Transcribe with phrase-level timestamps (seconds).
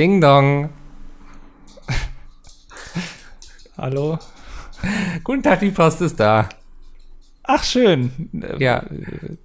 [0.00, 0.70] Ding Dong.
[3.76, 4.18] Hallo?
[5.22, 6.48] Guten Tag, die Post ist da.
[7.42, 8.10] Ach, schön.
[8.58, 8.86] Ja.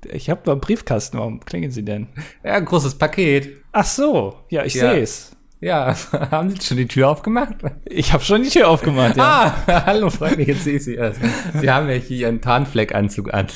[0.09, 1.17] Ich habe einen Briefkasten.
[1.17, 2.07] Warum klingen Sie denn?
[2.41, 3.65] Ja, ein großes Paket.
[3.73, 4.45] Ach so.
[4.49, 4.91] Ja, ich Ja.
[4.91, 5.34] sehe es.
[5.61, 5.95] Ja,
[6.31, 7.55] haben Sie schon die Tür aufgemacht?
[7.85, 9.55] Ich habe schon die Tür aufgemacht, ja.
[9.67, 11.19] Ah, hallo Freunde, jetzt sehe ich Sie erst.
[11.59, 13.47] Sie haben ja hier Ihren Tarnfleckanzug an.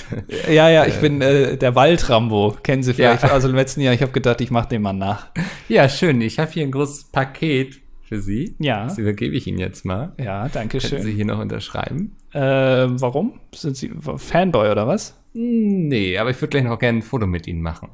[0.50, 2.56] Ja, ja, ich bin äh, der Waldrambo.
[2.64, 3.32] Kennen Sie vielleicht Ja.
[3.32, 3.94] aus dem letzten Jahr.
[3.94, 5.28] Ich habe gedacht, ich mache den mal nach.
[5.68, 6.22] Ja, schön.
[6.22, 8.56] Ich habe hier ein großes Paket für Sie.
[8.60, 8.86] Ja.
[8.86, 10.14] Das übergebe ich Ihnen jetzt mal.
[10.18, 11.16] Ja, danke Können Sie schön.
[11.16, 12.16] hier noch unterschreiben?
[12.34, 13.40] Äh, warum?
[13.54, 15.16] Sind Sie Fanboy oder was?
[15.34, 17.90] Nee, aber ich würde gleich noch gerne ein Foto mit Ihnen machen.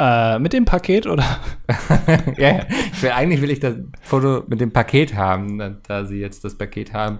[0.00, 1.24] Äh, mit dem Paket oder?
[2.36, 2.66] ja,
[3.00, 5.58] will, eigentlich will ich das Foto mit dem Paket haben.
[5.58, 7.18] Da, da Sie jetzt das Paket haben,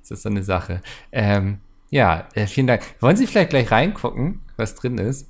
[0.00, 0.80] ist das so eine Sache.
[1.12, 1.58] Ähm,
[1.90, 2.82] ja, äh, vielen Dank.
[3.00, 5.28] Wollen Sie vielleicht gleich reingucken, was drin ist?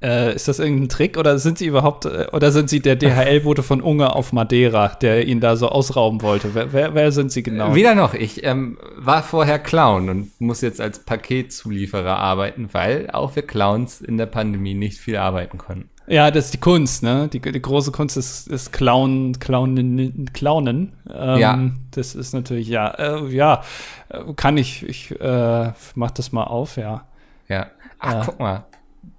[0.00, 3.64] Äh, ist das irgendein Trick oder sind Sie überhaupt äh, oder sind Sie der DHL-Bote
[3.64, 6.54] von Unge auf Madeira, der ihn da so ausrauben wollte?
[6.54, 7.74] Wer, wer, wer sind Sie genau?
[7.74, 8.14] Weder noch.
[8.14, 14.00] Ich ähm, war vorher Clown und muss jetzt als Paketzulieferer arbeiten, weil auch wir Clowns
[14.00, 15.90] in der Pandemie nicht viel arbeiten konnten.
[16.06, 17.28] Ja, das ist die Kunst, ne?
[17.30, 20.92] Die, die große Kunst ist, ist Clown, Clownen, Clownen.
[21.12, 21.70] Ähm, Ja.
[21.90, 23.62] Das ist natürlich, ja, äh, ja,
[24.08, 27.04] äh, kann ich, ich äh, mach das mal auf, ja.
[27.48, 27.66] Ja.
[27.98, 28.64] Ach, guck mal.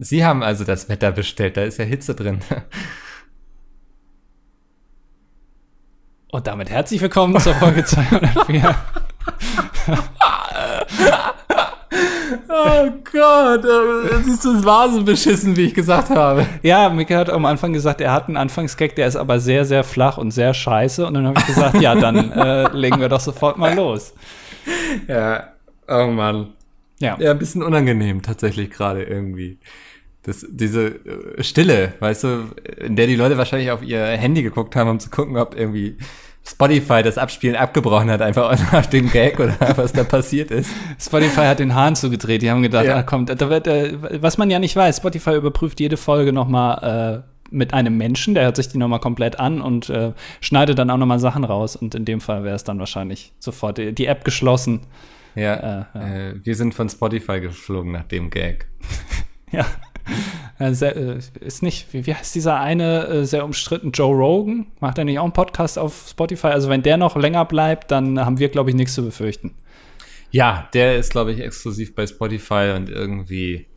[0.01, 2.39] Sie haben also das Wetter bestellt, da ist ja Hitze drin.
[6.31, 8.75] Und damit herzlich willkommen zur Folge 204.
[12.47, 16.45] oh Gott, äh, siehst du, es war so beschissen, wie ich gesagt habe.
[16.61, 19.83] ja, Mika hat am Anfang gesagt, er hat einen Anfangsgag, der ist aber sehr, sehr
[19.83, 21.05] flach und sehr scheiße.
[21.05, 24.13] Und dann habe ich gesagt, ja, dann äh, legen wir doch sofort mal los.
[25.09, 25.49] Ja,
[25.89, 26.53] oh Mann.
[26.99, 27.17] Ja.
[27.19, 29.57] Ja, ein bisschen unangenehm tatsächlich gerade irgendwie.
[30.29, 30.87] Das, diese
[31.37, 32.43] äh, Stille, weißt du,
[32.77, 35.97] in der die Leute wahrscheinlich auf ihr Handy geguckt haben, um zu gucken, ob irgendwie
[36.47, 40.71] Spotify das Abspielen abgebrochen hat, einfach nach dem Gag oder was da passiert ist.
[40.99, 42.41] Spotify hat den Hahn zugedreht.
[42.43, 42.97] Die haben gedacht, Ja.
[42.97, 46.47] ah, komm, da wird, äh, was man ja nicht weiß, Spotify überprüft jede Folge noch
[46.47, 50.11] mal äh, mit einem Menschen, der hört sich die noch mal komplett an und äh,
[50.41, 51.75] schneidet dann auch noch mal Sachen raus.
[51.75, 54.81] Und in dem Fall wäre es dann wahrscheinlich sofort die, die App geschlossen.
[55.35, 58.67] Ja, Äh, äh, wir sind von Spotify geflogen nach dem Gag.
[59.51, 59.65] Ja.
[60.59, 64.67] Äh, äh, ist nicht, wie, wie heißt dieser eine äh, sehr umstritten Joe Rogan?
[64.81, 66.47] Macht er nicht auch einen Podcast auf Spotify?
[66.47, 69.55] Also wenn der noch länger bleibt, dann haben wir, glaube ich, nichts zu befürchten.
[70.31, 73.67] Ja, der ist, glaube ich, exklusiv bei Spotify und irgendwie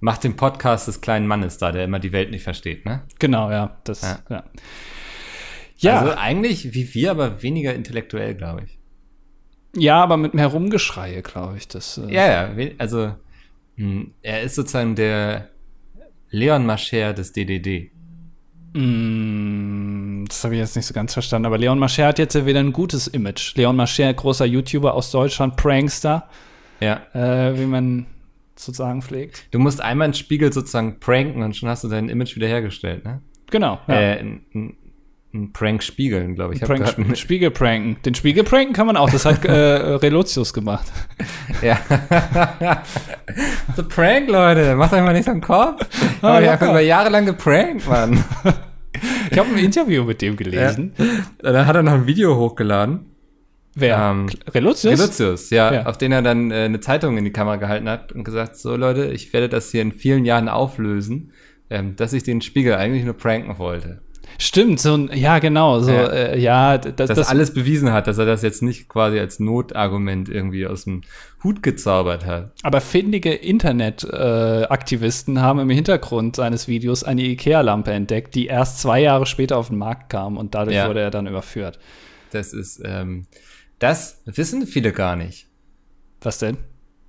[0.00, 3.02] macht den Podcast des kleinen Mannes da, der immer die Welt nicht versteht, ne?
[3.18, 3.76] Genau, ja.
[3.84, 4.18] Das, Ja.
[4.28, 4.44] ja.
[5.78, 8.78] Ja, Also eigentlich wie wir, aber weniger intellektuell, glaube ich.
[9.76, 11.68] ja, aber mit mehr Rumgeschreie, glaube ich.
[11.68, 13.14] Das, Ja, ja, also
[13.76, 15.50] hm, er ist sozusagen der
[16.30, 17.90] Leon Mascher des DDD.
[18.74, 21.46] Mm, Das habe ich jetzt nicht so ganz verstanden.
[21.46, 23.54] Aber Leon Mascher hat jetzt ja wieder ein gutes Image.
[23.56, 26.28] Leon Mascher, großer YouTuber aus Deutschland, Prankster,
[26.80, 27.00] Ja.
[27.14, 28.06] äh, wie man
[28.56, 29.46] zu sagen pflegt.
[29.50, 33.20] Du musst einmal einen Spiegel sozusagen pranken und schon hast du dein Image wiederhergestellt, ne?
[33.50, 33.78] Genau.
[33.86, 33.94] Ja.
[33.94, 34.76] Äh, ein, ein,
[35.34, 36.62] ein Prank spiegeln, glaube ich.
[36.62, 37.96] Hab Prank, Spiegel pranken.
[38.04, 39.10] Den Spiegel pranken kann man auch.
[39.10, 40.86] Das hat äh, Relotius gemacht.
[41.62, 41.78] Ja.
[43.76, 44.74] so Prank, Leute.
[44.76, 45.86] Macht euch mal nicht so einen Kopf.
[46.22, 48.22] Hab ich einfach über Jahre lang geprankt, Mann.
[49.30, 50.94] Ich habe ein Interview mit dem gelesen.
[51.42, 53.04] Dann hat er noch ein Video hochgeladen.
[53.74, 53.98] Wer?
[53.98, 54.98] Ähm, Relotius?
[54.98, 55.82] Reluzius, ja, Ja.
[55.86, 58.74] auf den er dann äh, eine Zeitung in die Kamera gehalten hat und gesagt, so
[58.74, 61.32] Leute, ich werde das hier in vielen Jahren auflösen,
[61.68, 64.00] ähm, dass ich den Spiegel eigentlich nur pranken wollte.
[64.38, 66.06] Stimmt, so ein, ja, genau, so, Ja.
[66.08, 69.40] äh, ja, das, Dass das, alles bewiesen hat, dass er das jetzt nicht quasi als
[69.40, 71.02] Notargument irgendwie aus dem
[71.42, 72.52] Hut gezaubert hat.
[72.62, 79.00] aber findige Internet-Aktivisten äh, haben im Hintergrund seines Videos eine Ikea-Lampe entdeckt, die erst zwei
[79.00, 80.88] Jahre später auf den Markt kam und dadurch Ja.
[80.88, 81.78] wurde er dann überführt.
[82.32, 83.26] Das ist, ähm,
[83.78, 85.46] das wissen viele gar nicht,
[86.20, 86.58] Was denn?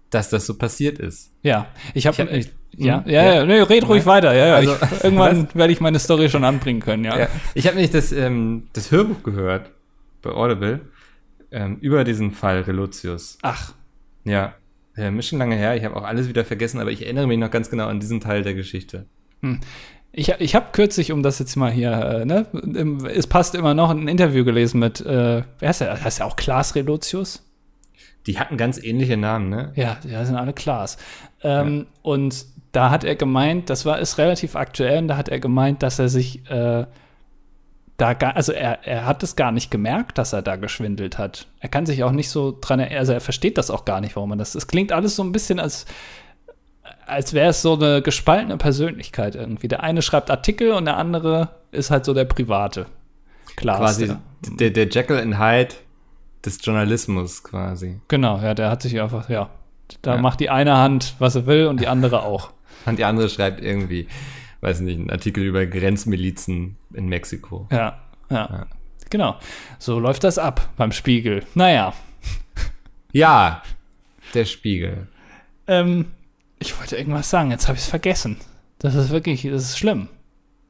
[0.09, 1.31] dass das so passiert ist.
[1.44, 3.09] Ja, ich habe, Ich ja, Hm?
[3.11, 3.45] ja, ja, Ja.
[3.45, 4.05] nee, red ruhig Ja.
[4.05, 4.55] weiter, ja, ja.
[4.55, 7.17] Also, ich, irgendwann werde ich meine Story schon anbringen können, ja.
[7.17, 9.71] Ja, ich habe nämlich das, ähm, das Hörbuch gehört
[10.21, 10.81] bei Audible
[11.51, 13.38] ähm, über diesen Fall Reluzius.
[13.41, 13.74] Ach,
[14.24, 14.53] Ja,
[14.97, 15.75] ähm, ist schon lange her.
[15.75, 18.19] Ich habe auch alles wieder vergessen, aber ich erinnere mich noch ganz genau an diesen
[18.19, 19.06] Teil der Geschichte.
[20.12, 22.47] Ich, ich habe kürzlich, um das jetzt mal hier, äh, ne,
[23.13, 26.03] es passt immer noch, ein Interview gelesen mit, äh, wer ist der?
[26.03, 27.44] Heißt der auch Klaas Relotius?
[28.25, 29.71] Die hatten ganz ähnliche Namen, ne?
[29.75, 30.97] Ja, die sind alle Klaas.
[31.44, 32.45] Ähm, Und
[32.77, 35.97] da hat er gemeint, das war ist relativ aktuell, und da hat er gemeint, dass
[35.97, 36.85] er sich äh,
[37.97, 41.47] da gar, also er, er hat es gar nicht gemerkt, dass er da geschwindelt hat.
[41.59, 44.15] Er kann sich auch nicht so dran erinnern, also er versteht das auch gar nicht,
[44.15, 44.53] warum man das.
[44.53, 45.88] Es klingt alles so ein bisschen als,
[47.07, 49.68] als wäre es so eine gespaltene Persönlichkeit irgendwie.
[49.68, 52.85] Der eine schreibt Artikel und der andere ist halt so der Private.
[53.56, 53.79] Glas.
[53.79, 54.15] Quasi
[54.59, 55.74] der, der Jekyll and Hyde
[56.45, 58.00] des Journalismus quasi.
[58.07, 59.50] Genau, ja, der hat sich einfach, ja.
[60.03, 60.21] Da Ja.
[60.21, 62.51] macht die eine Hand, was er will, und die andere auch.
[62.85, 64.07] Und die andere schreibt irgendwie,
[64.62, 67.68] weiß nicht, einen Artikel über Grenzmilizen in Mexiko.
[67.71, 68.68] Ja, ja.
[69.09, 69.38] Genau.
[69.79, 71.44] So läuft das ab beim Spiegel.
[71.56, 71.94] Naja.
[73.13, 73.63] Ja,
[74.33, 75.07] der Spiegel.
[75.68, 76.06] Ähm,
[76.59, 78.38] ich wollte irgendwas sagen, jetzt habe ich es vergessen.
[78.79, 80.09] Das ist wirklich, das ist schlimm.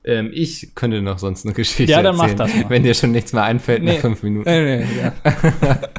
[0.03, 2.69] Ähm, ich könnte noch sonst eine Geschichte Ja, dann mach erzählen, das mal.
[2.69, 3.95] wenn dir schon nichts mehr einfällt Nee.
[3.95, 4.49] nach fünf Minuten.
[4.49, 5.13] Nee, nee, ja.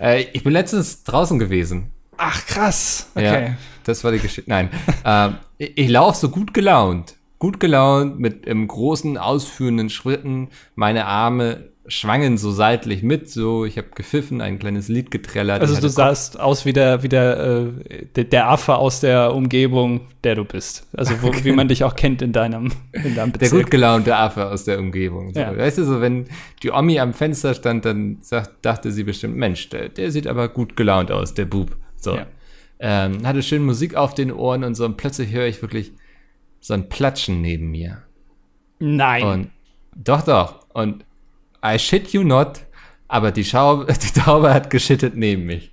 [0.00, 1.92] Äh, ich bin letztens draußen gewesen.
[2.18, 3.08] Ach, krass.
[3.14, 3.44] Okay.
[3.46, 4.50] Ja, das war die Geschichte.
[4.50, 4.70] Nein,
[5.04, 7.16] ähm, ich, ich laufe so gut gelaunt.
[7.38, 10.48] Gut gelaunt mit im großen, ausführenden Schritten.
[10.76, 13.28] Meine Arme schwangen so seitlich mit.
[13.28, 15.60] So, ich habe gepfiffen, ein kleines Lied getrellert.
[15.60, 20.08] Also du sahst aus wie der, wie der, äh, der, der Affe aus der Umgebung,
[20.22, 20.86] der du bist.
[20.96, 23.64] Also wo, wie man dich auch kennt in deinem, in deinem Der Bezirk.
[23.64, 25.34] gut gelaunte Affe aus der Umgebung.
[25.34, 25.40] So.
[25.40, 25.56] Ja.
[25.56, 26.26] Weißt du, so wenn
[26.62, 30.48] die Omi am Fenster stand, dann sagt, dachte sie bestimmt, Mensch, der, der sieht aber
[30.48, 31.76] gut gelaunt aus, der Bub.
[31.96, 32.16] So.
[32.16, 32.26] Ja.
[32.86, 35.92] Ähm, hatte schön Musik auf den Ohren und so und plötzlich höre ich wirklich
[36.60, 38.02] so ein Platschen neben mir.
[38.78, 39.24] Nein.
[39.24, 39.50] Und
[39.96, 40.66] doch, doch.
[40.74, 41.06] Und
[41.64, 42.60] I shit you not,
[43.08, 45.72] aber die, Schau die Taube hat geschittet neben mich.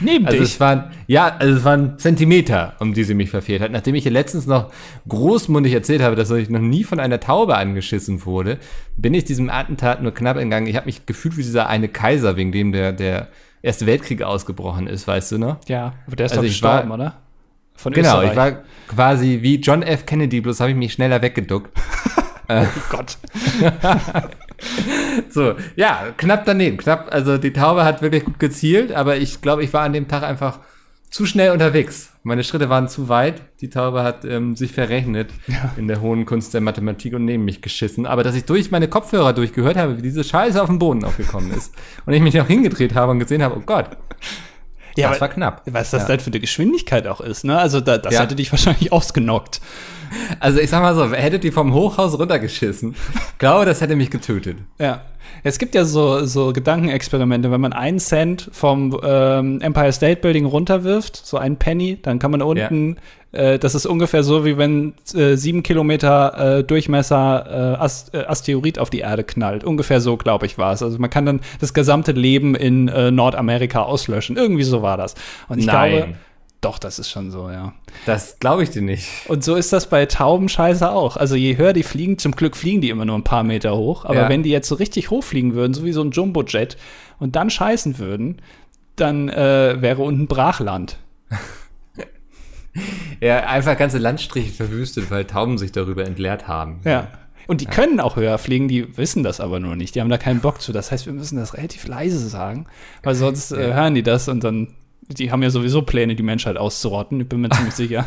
[0.00, 0.52] Neben Also dich.
[0.52, 3.72] es waren, ja, also es waren Zentimeter, um die sie mich verfehlt hat.
[3.72, 4.70] Nachdem ich ihr letztens noch
[5.08, 8.58] großmundig erzählt habe, dass ich noch nie von einer Taube angeschissen wurde,
[8.98, 10.66] bin ich diesem Attentat nur knapp entgangen.
[10.66, 13.28] Ich habe mich gefühlt wie dieser eine Kaiser, wegen dem der, der
[13.62, 15.56] Erste Weltkrieg ausgebrochen ist, weißt du noch?
[15.68, 17.16] Ja, aber der ist Also doch ich war- gestorben, oder?
[17.74, 18.30] Von Genau, Österreich.
[18.30, 18.52] ich war
[18.88, 20.04] quasi wie John F.
[20.06, 21.70] Kennedy, bloß habe ich mich schneller weggeduckt.
[22.48, 23.16] oh Gott.
[25.30, 26.76] So, ja, knapp daneben.
[26.76, 30.06] Knapp, also die Taube hat wirklich gut gezielt, aber ich glaube, ich war an dem
[30.08, 30.58] Tag einfach
[31.10, 32.12] zu schnell unterwegs.
[32.22, 33.42] Meine Schritte waren zu weit.
[33.60, 35.30] Die Taube hat ähm, sich verrechnet
[35.76, 38.06] in der hohen Kunst der Mathematik und neben mich geschissen.
[38.06, 41.50] Aber dass ich durch meine Kopfhörer durchgehört habe, wie diese Scheiße auf den Boden aufgekommen
[41.52, 41.74] ist
[42.06, 43.90] und ich mich noch hingedreht habe und gesehen habe, oh Gott,
[44.96, 45.62] Ja, das aber- war knapp.
[45.66, 46.08] Was das Ja.
[46.08, 47.58] denn für eine Geschwindigkeit auch ist, ne?
[47.58, 48.20] Also da, das Ja.
[48.22, 49.60] hätte dich wahrscheinlich ausgenockt.
[50.38, 52.94] Also ich sag mal so, hättet die vom Hochhaus runtergeschissen,
[53.38, 54.58] glaube, das hätte mich getötet.
[54.78, 55.02] Ja.
[55.42, 60.44] Es gibt ja so, so Gedankenexperimente, wenn man einen Cent vom ähm, Empire State Building
[60.44, 62.96] runterwirft, so einen Penny, dann kann man unten,
[63.32, 68.24] äh, das ist ungefähr so, wie wenn äh, sieben Kilometer äh, Durchmesser äh, Ast äh,
[68.24, 69.64] Asteroid auf die Erde knallt.
[69.64, 70.82] Ungefähr so, glaube ich, war es.
[70.82, 74.36] Also man kann dann das gesamte Leben in äh, Nordamerika auslöschen.
[74.36, 75.14] Irgendwie so war das.
[75.48, 75.90] Und ich Nein.
[75.90, 76.14] glaube,
[76.60, 77.72] doch, das ist schon so, ja.
[78.06, 79.08] Das glaube ich dir nicht.
[79.28, 81.16] Und so ist das bei Taubenscheiße auch.
[81.16, 84.04] Also je höher die fliegen, zum Glück fliegen die immer nur ein paar Meter hoch,
[84.04, 84.28] aber Ja.
[84.28, 86.76] wenn die jetzt so richtig hoch fliegen würden, so wie so ein Jumbojet,
[87.18, 88.40] und dann scheißen würden,
[88.96, 90.98] dann äh, wäre unten Brachland.
[93.20, 96.80] Ja, einfach ganze Landstriche verwüstet, weil Tauben sich darüber entleert haben.
[96.84, 97.08] Ja.
[97.48, 99.94] Und die können auch höher fliegen, die wissen das aber nur nicht.
[99.96, 100.72] Die haben da keinen Bock zu.
[100.72, 102.66] Das heißt, wir müssen das relativ leise sagen,
[103.02, 103.74] weil sonst äh, Ja.
[103.74, 104.68] hören die das und dann,
[105.10, 107.20] die haben ja sowieso Pläne, die Menschheit auszurotten.
[107.20, 108.04] Ich bin mir ziemlich sicher.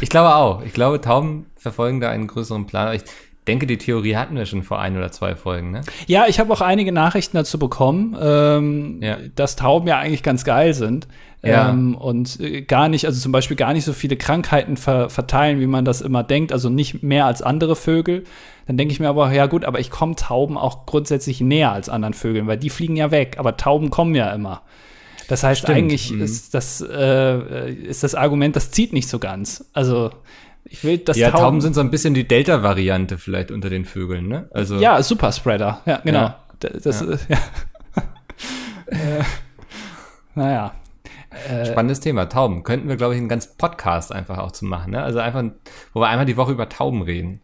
[0.00, 0.62] Ich glaube auch.
[0.62, 2.94] Ich glaube, Tauben verfolgen da einen größeren Plan.
[2.94, 3.02] Ich
[3.46, 5.80] denke, die Theorie hatten wir schon vor ein oder zwei Folgen, ne?
[6.06, 9.16] Ja, ich habe auch einige Nachrichten dazu bekommen, ähm, Ja.
[9.34, 11.08] dass Tauben ja eigentlich ganz geil sind.
[11.42, 11.70] Ja.
[11.70, 15.60] Ähm, und äh, gar nicht, also zum Beispiel gar nicht so viele Krankheiten ver verteilen,
[15.60, 18.24] wie man das immer denkt, also nicht mehr als andere Vögel.
[18.66, 21.88] Dann denke ich mir aber, ja gut, aber ich komme Tauben auch grundsätzlich näher als
[21.88, 24.62] anderen Vögeln, weil die fliegen ja weg, aber Tauben kommen ja immer.
[25.28, 26.22] Das heißt, Stimmt, eigentlich mhm.
[26.22, 29.64] ist, das, äh, ist das Argument, das zieht nicht so ganz.
[29.74, 30.10] Also
[30.64, 34.28] ich will, dass ja, Tauben, sind so ein bisschen die Delta-Variante vielleicht unter den Vögeln,
[34.28, 34.48] ne?
[34.52, 35.82] Also, Ja, Superspreader.
[35.86, 36.18] Ja, genau.
[36.18, 36.44] Ja.
[36.60, 37.18] Das, ja.
[37.28, 37.38] ja.
[38.86, 39.22] äh,
[40.34, 40.74] naja.
[41.48, 42.28] Äh, spannendes Thema.
[42.28, 42.64] Tauben.
[42.64, 45.02] Könnten wir, glaube ich, einen ganzen Podcast einfach auch zu machen, ne?
[45.02, 45.44] Also einfach,
[45.92, 47.40] wo wir einmal die Woche über Tauben reden.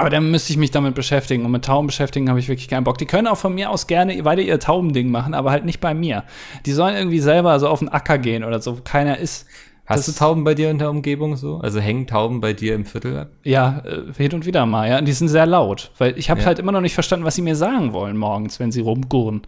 [0.00, 1.44] Aber dann müsste ich mich damit beschäftigen.
[1.44, 2.98] Und mit Tauben beschäftigen habe ich wirklich keinen Bock.
[2.98, 5.94] Die können auch von mir aus gerne weiter ihr Taubending machen, aber halt nicht bei
[5.94, 6.24] mir.
[6.66, 9.46] Die sollen irgendwie selber so auf den Acker gehen oder so, wo keiner ist.
[9.86, 11.58] Hast Das- du Tauben bei dir in der Umgebung so?
[11.58, 13.28] Also hängen Tauben bei dir im Viertel ab?
[13.42, 14.98] Ja, äh, hin und wieder mal, ja.
[14.98, 15.90] Und die sind sehr laut.
[15.98, 16.46] Weil ich habe Ja.
[16.46, 19.42] halt immer noch nicht verstanden, was sie mir sagen wollen morgens, wenn sie rumgurren.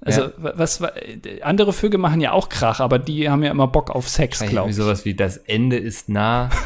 [0.00, 0.28] Also, Ja.
[0.36, 3.66] wa- was, wa- äh, andere Vögel machen ja auch Krach, aber die haben ja immer
[3.68, 4.76] Bock auf Sex, glaube ich.
[4.76, 6.50] sowas wie das Ende ist nah.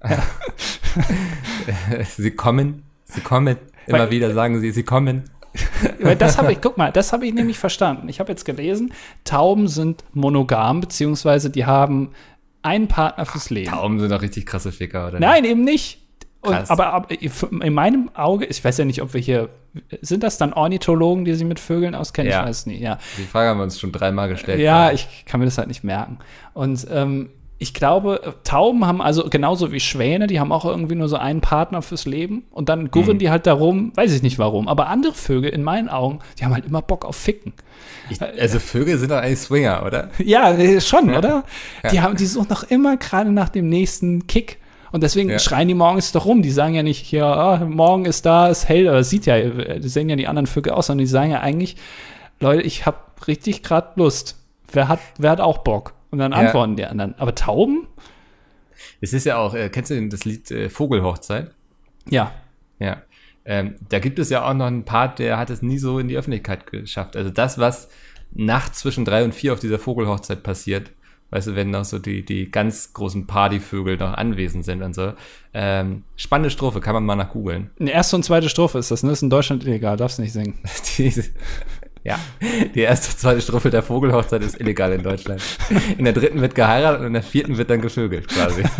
[2.16, 3.56] sie kommen, sie kommen.
[3.86, 5.24] Immer Weil- wieder sagen sie, sie kommen.
[6.00, 8.08] Weil das habe ich, guck mal, das habe ich nämlich verstanden.
[8.08, 8.92] Ich habe jetzt gelesen,
[9.24, 12.10] Tauben sind monogam, beziehungsweise die haben
[12.62, 13.70] einen Partner fürs Leben.
[13.70, 15.20] Tauben sind doch richtig krasse Ficker, oder?
[15.20, 16.02] Nein, eben nicht.
[16.40, 19.48] Und, aber, aber in meinem Auge, ich weiß ja nicht, ob wir hier,
[20.00, 22.30] sind das dann Ornithologen, die sich mit Vögeln auskennen?
[22.30, 22.42] Ja.
[22.42, 22.98] Ich weiß nicht, ja.
[23.16, 24.60] Die Frage haben wir uns schon dreimal gestellt.
[24.60, 26.18] Ja, ich kann mir das halt nicht merken.
[26.54, 27.30] Und ähm,
[27.60, 31.40] ich glaube, Tauben haben also genauso wie Schwäne, die haben auch irgendwie nur so einen
[31.40, 33.18] Partner fürs Leben und dann gurren Mhm.
[33.18, 34.68] die halt darum, weiß ich nicht warum.
[34.68, 37.52] Aber andere Vögel, in meinen Augen, die haben halt immer Bock auf Ficken.
[38.10, 40.10] Ich, also Vögel sind doch eigentlich Swinger, oder?
[40.18, 41.18] Ja, äh, schon, Ja.
[41.18, 41.44] oder?
[41.90, 42.02] Die, Ja.
[42.02, 44.58] haben, die suchen doch immer gerade nach dem nächsten Kick.
[44.92, 45.38] Und deswegen Ja.
[45.38, 46.40] schreien die morgens doch rum.
[46.42, 49.88] Die sagen ja nicht, hier, ah, morgen ist da, ist hell, oder sieht ja, die
[49.88, 51.76] sehen ja die anderen Vögel aus, sondern die sagen ja eigentlich,
[52.40, 52.96] Leute, ich habe
[53.26, 54.36] richtig gerade Lust.
[54.72, 55.92] Wer hat, wer hat auch Bock?
[56.10, 56.38] Und dann Ja.
[56.38, 57.14] antworten die anderen.
[57.18, 57.86] Aber Tauben?
[59.00, 61.50] Es ist ja auch, äh, kennst du denn das Lied äh, Vogelhochzeit?
[62.08, 62.32] Ja.
[62.78, 63.02] Ja.
[63.44, 66.08] Ähm, da gibt es ja auch noch einen Part, der hat es nie so in
[66.08, 67.16] die Öffentlichkeit geschafft.
[67.16, 67.88] Also das, was
[68.32, 70.90] nachts zwischen drei und vier auf dieser Vogelhochzeit passiert,
[71.30, 75.12] weißt du, wenn noch so die, die ganz großen Partyvögel noch anwesend sind und so.
[75.54, 77.70] Ähm, spannende Strophe, kann man mal nach googeln.
[77.80, 79.12] Eine erste und zweite Strophe ist das, ne?
[79.12, 80.58] Ist in Deutschland illegal, darfst nicht singen.
[82.08, 82.18] Ja,
[82.74, 85.40] die erste, zweite Strophe der Vogelhochzeit ist illegal in Deutschland.
[85.98, 88.62] In der dritten wird geheiratet und in der vierten wird dann gevögelt, quasi.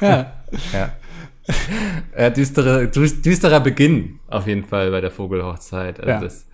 [0.00, 0.32] Ja.
[0.72, 0.90] Ja.
[2.12, 5.98] Äh, düstere, düs- düsterer Beginn auf jeden Fall bei der Vogelhochzeit.
[6.00, 6.20] Also Ja.
[6.20, 6.46] das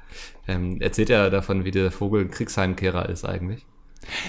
[0.47, 3.67] ähm, erzählt ja davon, wie der Vogel ein Kriegsheimkehrer ist eigentlich.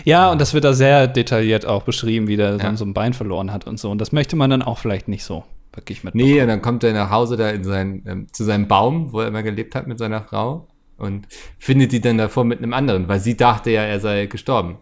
[0.06, 2.76] ja, und das wird da sehr detailliert auch beschrieben, wie der Ja.
[2.76, 3.92] so ein Bein verloren hat und so.
[3.92, 6.16] Und das möchte man dann auch vielleicht nicht so wirklich mit.
[6.16, 9.20] Nee, und dann kommt er nach Hause da in sein, ähm, zu seinem Baum, wo
[9.20, 13.08] er immer gelebt hat mit seiner Frau und findet die dann davor mit einem anderen,
[13.08, 14.78] weil sie dachte ja, er sei gestorben.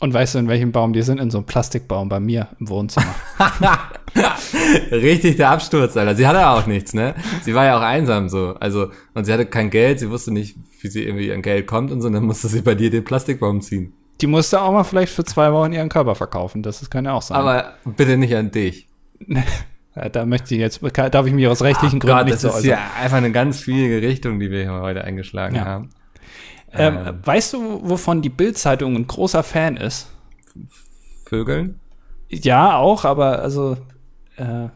[0.00, 1.18] Und weißt du, in welchem Baum die sind?
[1.18, 3.14] In so einem Plastikbaum bei mir im Wohnzimmer.
[4.92, 6.14] Richtig der Absturz, Alter.
[6.14, 7.14] Sie hatte auch nichts, ne?
[7.42, 8.54] Sie war ja auch einsam so.
[8.60, 11.90] Also, und sie hatte kein Geld, sie wusste nicht, wie sie irgendwie an Geld kommt
[11.90, 13.92] und so, dann musste sie bei dir den Plastikbaum ziehen.
[14.20, 16.62] die musste auch mal vielleicht für zwei Wochen ihren Körper verkaufen.
[16.62, 17.36] Das ist, kann ja auch sein.
[17.36, 18.88] Aber bitte nicht an dich.
[20.00, 20.80] Ja, da möchte ich jetzt,
[21.12, 22.70] darf ich mich aus rechtlichen Oh Gründen Gott, nicht das so ist äußern.
[22.70, 25.64] ja einfach eine ganz schwierige Richtung, die wir hier heute eingeschlagen Ja.
[25.64, 25.90] haben.
[26.72, 30.10] Ähm, ähm, weißt du, wovon die Bild-Zeitung ein großer Fan ist?
[31.24, 31.80] Vögeln?
[32.28, 33.76] Ja, auch, aber also,
[34.36, 34.68] äh,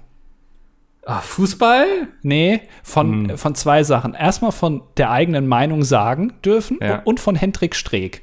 [1.05, 1.87] Ah, Fußball?
[2.23, 3.39] nee, von, Hm.
[3.39, 4.15] von zwei Sachen.
[4.15, 6.99] Erstmal von der eigenen Meinung sagen dürfen Ja.
[6.99, 8.23] und, und von Hendrik Streeck.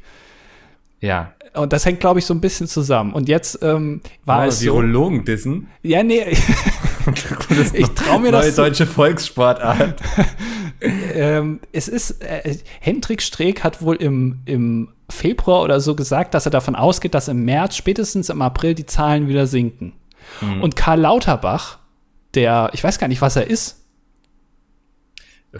[1.02, 1.34] Ja.
[1.54, 3.14] Und das hängt, glaube ich, so ein bisschen zusammen.
[3.14, 4.66] Und jetzt ähm, war Oh, es so.
[4.66, 5.68] Virologen dissen.
[5.84, 6.24] Ja, nee,
[7.74, 8.62] ich traue mir Neue das zu.
[8.62, 10.00] deutsche Volkssportart.
[10.82, 16.46] ähm, es ist, äh, Hendrik Streeck hat wohl im, im Februar oder so gesagt, dass
[16.46, 19.94] er davon ausgeht, dass im März, spätestens im April, die Zahlen wieder sinken.
[20.40, 20.62] Hm.
[20.62, 21.80] Und Karl Lauterbach,
[22.36, 23.79] der, ich weiß gar nicht, was er ist.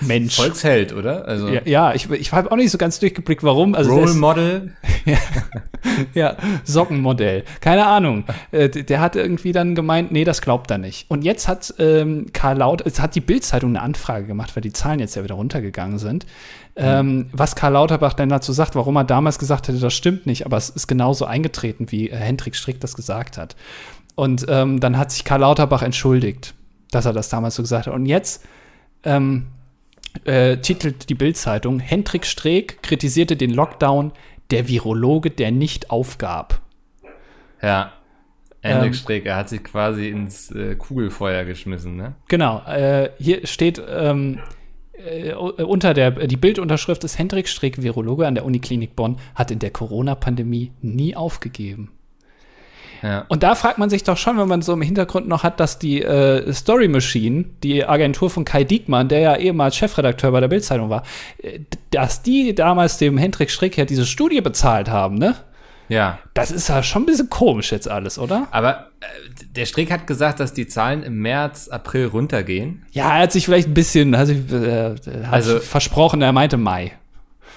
[0.02, 0.36] Mensch.
[0.36, 1.26] Volksheld, oder?
[1.28, 3.74] Also Ja, ja ich, ich habe auch nicht so ganz durchgeblickt, warum.
[3.74, 4.74] Also Role Model.
[6.14, 7.44] ja, Sockenmodell.
[7.60, 8.26] Keine Ahnung.
[8.52, 11.10] Äh, der hat irgendwie dann gemeint, nee, das glaubt er nicht.
[11.10, 14.74] Und jetzt hat ähm, Karl Laut, jetzt hat die Bild-Zeitung eine Anfrage gemacht, weil die
[14.74, 16.28] Zahlen jetzt ja wieder runtergegangen sind.
[16.76, 20.46] Ähm, was Karl Lauterbach denn dazu sagt, warum er damals gesagt hätte, das stimmt nicht,
[20.46, 23.56] aber es ist genauso eingetreten, wie äh, Hendrik Strick das gesagt hat.
[24.16, 26.54] Und ähm, dann hat sich Karl Lauterbach entschuldigt,
[26.92, 27.94] dass er das damals so gesagt hat.
[27.94, 28.46] Und jetzt
[29.04, 29.48] ähm,
[30.26, 34.12] äh, titelt die Bild-Zeitung, Hendrik Streeck kritisierte den Lockdown,
[34.52, 36.62] der Virologe, der nicht aufgab.
[37.62, 37.94] Ja.
[38.62, 42.16] Hendrik Ähm, Streeck, er hat sich quasi ins äh, Kugelfeuer geschmissen, ne?
[42.28, 44.40] Genau, äh, hier steht ähm,
[44.94, 49.60] äh, unter der, die Bildunterschrift ist Hendrik Streeck, Virologe an der Uniklinik Bonn, hat in
[49.60, 51.92] der Corona-Pandemie nie aufgegeben.
[53.02, 53.26] Ja.
[53.30, 55.80] Und da fragt man sich doch schon, wenn man so im Hintergrund noch hat, dass
[55.80, 60.48] die äh, Story Machine, die Agentur von Kai Diekmann, der ja ehemals Chefredakteur bei der
[60.50, 61.04] Bildzeitung war,
[61.42, 61.60] äh,
[61.92, 65.36] dass die damals dem Hendrik Strick ja diese Studie bezahlt haben, ne?
[65.88, 66.20] Ja.
[66.36, 68.48] Das ist ja schon ein bisschen komisch jetzt alles, oder?
[68.52, 69.06] Aber äh,
[69.56, 72.86] der Streeck hat gesagt, dass die Zahlen im März, April runtergehen.
[72.92, 76.58] Ja, er hat sich vielleicht ein bisschen, hat, sich, äh, hat Also- versprochen, er meinte
[76.58, 76.92] Mai.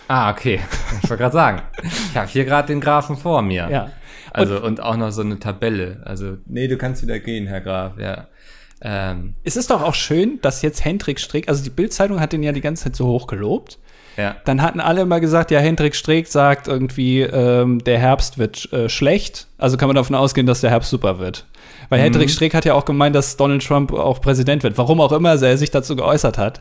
[0.08, 0.60] Ah, okay.
[1.02, 1.62] Ich wollte gerade sagen.
[2.10, 3.68] Ich habe hier gerade den Grafen vor mir.
[3.70, 3.90] Ja.
[4.34, 6.00] Also und, auch noch so eine Tabelle.
[6.04, 8.28] Also, nee, du kannst wieder gehen, Herr Graf, ja.
[8.80, 12.42] Ähm, Es ist doch auch schön, dass jetzt Hendrik Strick, also die Bildzeitung hat den
[12.42, 13.78] ja die ganze Zeit so hoch gelobt.
[14.16, 14.34] ja.
[14.44, 18.88] Dann hatten alle immer gesagt, ja, Hendrik Streeck sagt irgendwie, ähm, der Herbst wird äh,
[18.88, 19.46] schlecht.
[19.58, 21.46] Also kann man davon ausgehen, dass der Herbst super wird.
[21.90, 22.04] Weil Mhm.
[22.04, 24.76] Hendrik Streeck hat ja auch gemeint, dass Donald Trump auch Präsident wird.
[24.78, 26.60] Warum auch immer er sich dazu geäußert hat.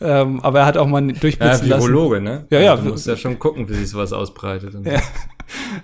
[0.00, 1.82] Ähm, aber er hat auch mal Ja, durchblitzen lassen.
[1.88, 2.46] Virologe, ne?
[2.50, 2.70] Ja, ja.
[2.72, 4.74] Also, du musst ja schon gucken, wie sich sowas ausbreitet.
[4.74, 5.00] Und Ja.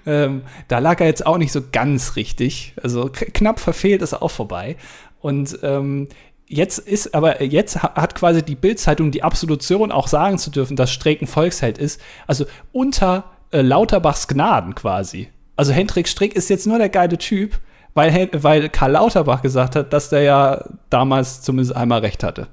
[0.07, 2.75] Ähm, da lag er jetzt auch nicht so ganz richtig.
[2.83, 4.77] Also knapp verfehlt ist auch vorbei.
[5.21, 6.09] Und ähm,
[6.47, 10.77] jetzt ist, aber jetzt ha- hat quasi die Bild-Zeitung die Absolution auch sagen zu dürfen,
[10.77, 12.01] dass Streeck ein Volksheld ist.
[12.27, 15.29] Also unter äh, Lauterbachs Gnaden quasi.
[15.57, 17.59] Also Hendrik Streeck ist jetzt nur der geile Typ,
[17.93, 22.49] weil, weil Karl Lauterbach gesagt hat, dass der ja damals zumindest einmal recht hatte.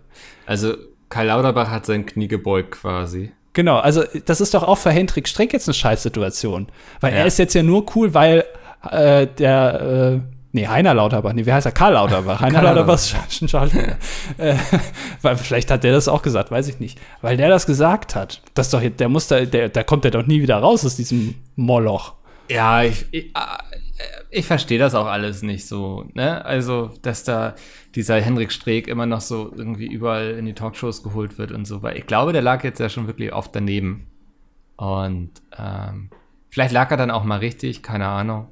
[0.46, 0.74] Also,
[1.10, 3.32] Karl Lauterbach hat sein Knie gebeugt quasi.
[3.58, 6.68] Genau, also das ist doch auch für Hendrik Streeck jetzt eine Scheißsituation.
[7.02, 7.20] Weil Ja.
[7.22, 8.46] er ist jetzt ja nur cool, weil
[8.92, 10.20] äh, der, äh,
[10.52, 11.72] nee, Heiner Lauterbach, nee, wie heißt er?
[11.72, 12.40] Karl Lauterbach.
[12.42, 13.98] Heiner Lauterbach ist ein Schauspieler.
[14.38, 14.54] äh,
[15.24, 17.00] weil vielleicht hat der das auch gesagt, weiß ich nicht.
[17.24, 20.28] Weil der das gesagt hat, das doch, der muss da, der, da kommt er doch
[20.28, 22.14] nie wieder raus aus diesem Moloch.
[22.52, 23.34] Ja, ich, ich,
[24.30, 26.44] ich verstehe das auch alles nicht so, ne?
[26.44, 27.56] Also, dass da
[27.96, 31.82] dieser Henrik Streeck immer noch so irgendwie überall in die Talkshows geholt wird und so,
[31.82, 34.08] weil ich glaube, der lag jetzt ja schon wirklich oft daneben.
[34.76, 36.10] Und ähm,
[36.50, 38.48] vielleicht lag er dann auch mal richtig, keine Ahnung.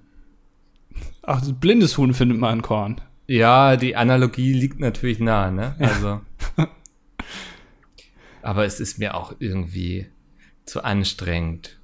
[1.23, 3.01] Ach, blindes Huhn findet man ein Korn.
[3.27, 5.75] Ja, die Analogie liegt natürlich nah, ne?
[5.79, 6.21] Also.
[8.41, 10.07] aber es ist mir auch irgendwie
[10.65, 11.77] zu anstrengend.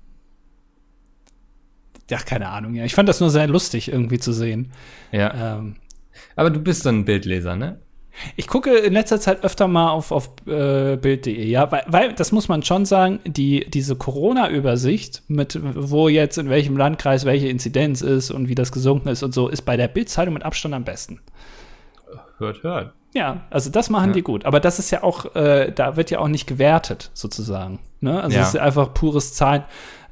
[2.11, 2.83] Ja, keine Ahnung, ja.
[2.83, 4.73] Ich fand das nur sehr lustig irgendwie zu sehen.
[5.13, 5.57] Ja.
[5.57, 5.77] Ähm,
[6.35, 7.79] aber du bist so ein Bildleser, ne?
[8.35, 12.33] Ich gucke in letzter Zeit öfter mal auf, auf äh, Bild.de, ja, weil, weil, das
[12.33, 18.01] muss man schon sagen, die, diese Corona-Übersicht, mit wo jetzt in welchem Landkreis welche Inzidenz
[18.01, 20.83] ist und wie das gesunken ist und so, ist bei der Bild-Zeitung mit Abstand am
[20.83, 21.21] besten.
[22.39, 22.93] Hört, hört.
[23.13, 24.15] Ja, also das machen ja.
[24.15, 24.45] die gut.
[24.45, 27.79] Aber das ist ja auch, äh, da wird ja auch nicht gewertet, sozusagen.
[28.01, 28.21] Ne?
[28.21, 29.63] Also es ist einfach pures Zahlen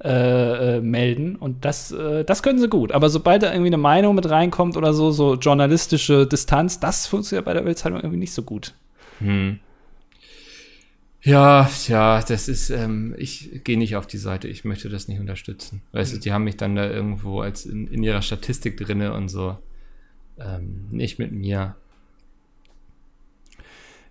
[0.04, 2.94] äh, äh, melden und das, äh, das können sie gut.
[2.94, 7.46] Aber sobald da irgendwie eine Meinung mit reinkommt oder so, so journalistische Distanz, das funktioniert
[7.46, 8.76] bei der Bildzeitung irgendwie nicht so gut.
[9.20, 9.60] Hm.
[11.22, 15.20] Ja, ja, das ist, ähm, ich gehe nicht auf die Seite, ich möchte das nicht
[15.20, 15.82] unterstützen.
[15.92, 16.18] Weißt mhm.
[16.18, 19.58] du, die haben mich dann da irgendwo als in, in ihrer Statistik drinne und so.
[20.40, 21.76] Ähm, nicht mit mir.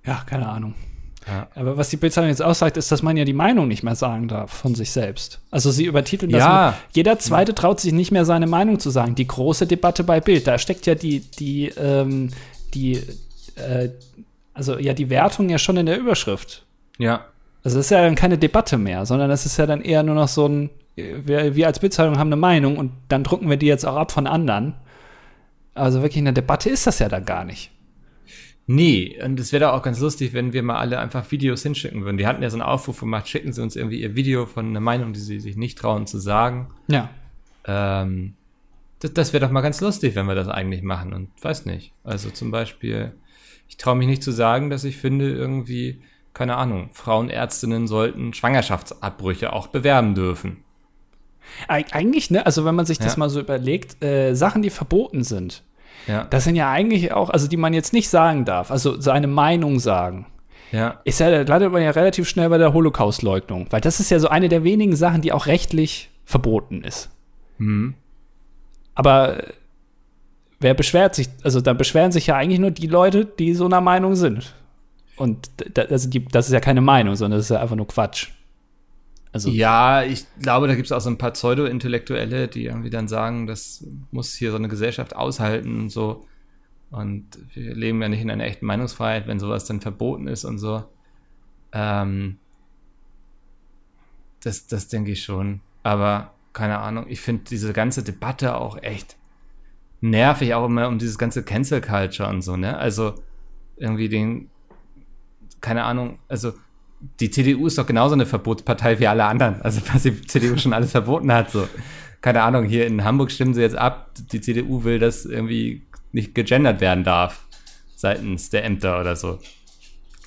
[0.05, 0.75] Ja, keine Ahnung.
[1.29, 1.49] Ja.
[1.55, 4.29] Aber was die Bildzeitung jetzt aussagt, ist, dass man ja die Meinung nicht mehr sagen
[4.29, 5.41] darf von sich selbst.
[5.51, 6.41] Also sie übertiteln das.
[6.41, 6.75] Ja.
[6.87, 9.15] Mit, jeder Zweite traut sich nicht mehr seine Meinung zu sagen.
[9.15, 12.31] Die große Debatte bei Bild, da steckt ja die, die, ähm,
[12.73, 13.03] die,
[13.57, 13.91] äh,
[14.55, 16.65] also ja, die Wertung ja schon in der Überschrift.
[16.99, 17.27] Ja.
[17.63, 20.15] Also es ist ja dann keine Debatte mehr, sondern es ist ja dann eher nur
[20.15, 23.67] noch so ein, wir, wir als Bildzeitung haben eine Meinung und dann drucken wir die
[23.67, 24.75] jetzt auch ab von anderen.
[25.75, 27.71] Also wirklich eine Debatte ist das ja dann gar nicht.
[28.71, 32.05] Nee, und es wäre doch auch ganz lustig, wenn wir mal alle einfach Videos hinschicken
[32.05, 32.19] würden.
[32.19, 34.81] Die hatten ja so einen Aufruf gemacht, schicken sie uns irgendwie ihr Video von einer
[34.81, 36.69] Meinung, die sie sich nicht trauen zu sagen.
[36.87, 37.09] Ja.
[37.65, 38.35] Ähm,
[38.99, 41.15] das, das wäre doch mal ganz lustig, wenn wir das eigentlich machen.
[41.15, 41.95] Und weiß nicht.
[42.05, 43.15] Also zum Beispiel,
[43.71, 46.03] ich traue mich nicht zu sagen, dass ich finde, irgendwie,
[46.35, 50.59] keine Ahnung, Frauenärztinnen sollten Schwangerschaftsabbrüche auch bewerben dürfen.
[51.69, 52.45] Eig eigentlich, ne?
[52.45, 53.19] Also wenn man sich das ja.
[53.19, 55.65] mal so überlegt, äh, Sachen, die verboten sind,
[56.09, 56.25] ja.
[56.25, 59.79] Das sind ja eigentlich auch, also die man jetzt nicht sagen darf, also seine Meinung
[59.79, 60.27] sagen.
[60.73, 61.01] Ja.
[61.05, 64.29] Ist ja, landet man ja relativ schnell bei der Holocaust-Leugnung, weil das ist ja so
[64.29, 67.11] eine der wenigen Sachen, die auch rechtlich verboten ist.
[67.59, 67.95] Mhm.
[68.95, 69.39] Aber
[70.61, 73.81] wer beschwert sich, also da beschweren sich ja eigentlich nur die Leute, die so einer
[73.81, 74.55] Meinung sind.
[75.17, 78.29] Und also die, das ist ja keine Meinung, sondern das ist ja einfach nur Quatsch.
[79.33, 83.09] Also ja, ich glaube, da gibt es auch so ein paar Pseudo-Intellektuelle, die irgendwie dann
[83.09, 86.27] sagen, das muss hier so eine Gesellschaft aushalten und so.
[86.91, 90.59] Und wir leben ja nicht in einer echten Meinungsfreiheit, wenn sowas dann verboten ist und
[90.59, 90.85] so.
[91.73, 92.39] Ähm,
[94.41, 95.61] das, das denke ich schon.
[95.83, 99.17] Aber keine Ahnung, ich finde diese ganze Debatte auch echt
[100.01, 102.77] nervig, auch immer um dieses ganze Cancel Culture und so, ne?
[102.79, 103.15] Also
[103.77, 104.49] irgendwie den,
[105.61, 106.53] keine Ahnung, also
[107.21, 109.63] die CDU ist doch genauso eine Verbotspartei wie alle anderen.
[109.63, 111.51] Also was die CDU schon alles verboten hat.
[111.51, 111.69] So.
[112.21, 116.35] Keine Ahnung, hier in Hamburg stimmen sie jetzt ab, die CDU will, dass irgendwie nicht
[116.35, 117.45] gegendert werden darf
[117.95, 119.39] seitens der Ämter oder so.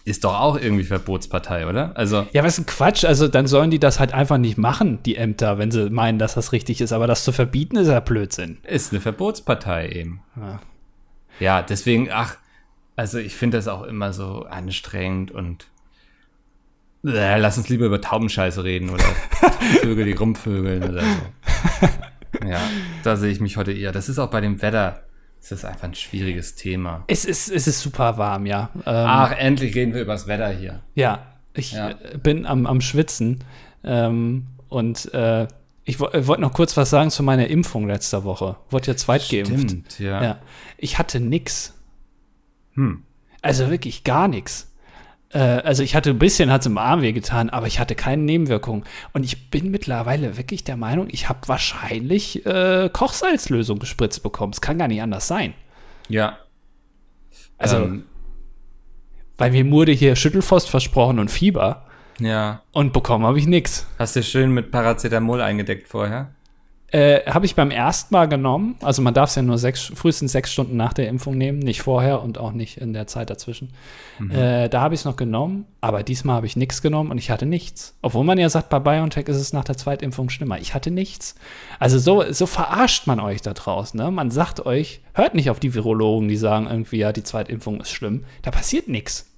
[0.03, 1.95] Ist doch auch irgendwie Verbotspartei, oder?
[1.95, 3.05] Also ja, was ein Quatsch.
[3.05, 6.33] Also dann sollen die das halt einfach nicht machen, die Ämter, wenn sie meinen, dass
[6.33, 6.91] das richtig ist.
[6.91, 8.57] Aber das zu verbieten ist ja Blödsinn.
[8.63, 10.21] Ist eine Verbotspartei eben.
[10.35, 10.59] Ja,
[11.39, 12.37] ja deswegen, ach,
[12.95, 15.67] also ich finde das auch immer so anstrengend und
[17.05, 19.03] äh, lass uns lieber über Taubenscheiße reden oder
[19.81, 21.87] Vögel, die rumvögeln oder so.
[22.47, 22.61] Ja,
[23.03, 23.91] da sehe ich mich heute eher.
[23.91, 25.03] Das ist auch bei dem Wetter.
[25.39, 27.03] Das ist einfach ein schwieriges Thema.
[27.07, 28.69] Es ist, es ist super warm, ja.
[28.75, 30.81] Ähm, Ach, endlich reden wir über das Wetter hier.
[30.93, 31.93] Ja, ich ja.
[32.21, 33.43] bin am, am Schwitzen.
[33.83, 35.47] Ähm, und äh,
[35.83, 38.57] ich wollte noch kurz was sagen zu meiner Impfung letzter Woche.
[38.69, 39.69] Wurde ja zweitgeimpft.
[39.69, 40.23] Stimmt, ja.
[40.23, 40.39] ja.
[40.77, 41.73] Ich hatte nix.
[42.73, 43.03] Hm.
[43.41, 44.70] Also wirklich gar nichts.
[45.33, 47.95] Äh, also ich hatte ein bisschen, hat es im Arm weh getan, aber ich hatte
[47.95, 48.83] keine Nebenwirkungen.
[49.13, 54.53] Und ich bin mittlerweile wirklich der Meinung, ich habe wahrscheinlich äh, Kochsalzlösung gespritzt bekommen.
[54.53, 55.53] Es kann gar nicht anders sein.
[56.09, 56.37] Ja.
[57.57, 58.03] Also, ähm.
[59.37, 61.85] weil mir wurde hier Schüttelfrost versprochen und Fieber.
[62.19, 62.61] Ja.
[62.71, 63.87] Und bekommen habe ich nichts.
[63.97, 66.35] Hast du schön mit Paracetamol eingedeckt vorher?
[66.91, 68.75] Äh, Habe ich beim ersten Mal genommen.
[68.81, 71.81] Also man darf es ja nur sechs, frühestens sechs Stunden nach der Impfung nehmen, nicht
[71.81, 73.69] vorher und auch nicht in der Zeit dazwischen.
[74.19, 74.31] Mhm.
[74.31, 77.31] Äh, da habe ich es noch genommen, aber diesmal habe ich nichts genommen und ich
[77.31, 77.97] hatte nichts.
[78.01, 80.59] Obwohl man ja sagt, bei BioNTech ist es nach der Zweitimpfung schlimmer.
[80.59, 81.35] Ich hatte nichts.
[81.79, 83.97] Also so, so verarscht man euch da draußen.
[83.97, 84.11] Ne?
[84.11, 87.91] Man sagt euch, hört nicht auf die Virologen, die sagen irgendwie, ja, die Zweitimpfung ist
[87.91, 88.25] schlimm.
[88.41, 89.31] Da passiert nichts.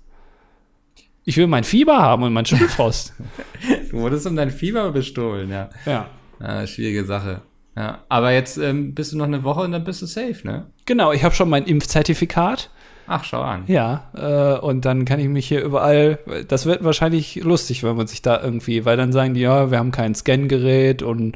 [1.23, 3.13] Ich will mein Fieber haben und mein Schüttelfrost.
[3.91, 5.69] du wurdest um dein Fieber bestohlen, ja.
[5.85, 6.09] Ja.
[6.43, 7.41] Ja schwierige Sache.
[7.75, 10.67] Ja, aber jetzt ähm, bist du noch eine Woche und dann bist du safe, ne?
[10.85, 12.69] Genau, ich habe schon mein Impfzertifikat.
[13.07, 13.63] Ach, schau an.
[13.67, 18.07] Ja, äh, und dann kann ich mich hier überall, das wird wahrscheinlich lustig, wenn man
[18.07, 21.35] sich da irgendwie, weil dann sagen die, ja, wir haben kein Scan-Gerät und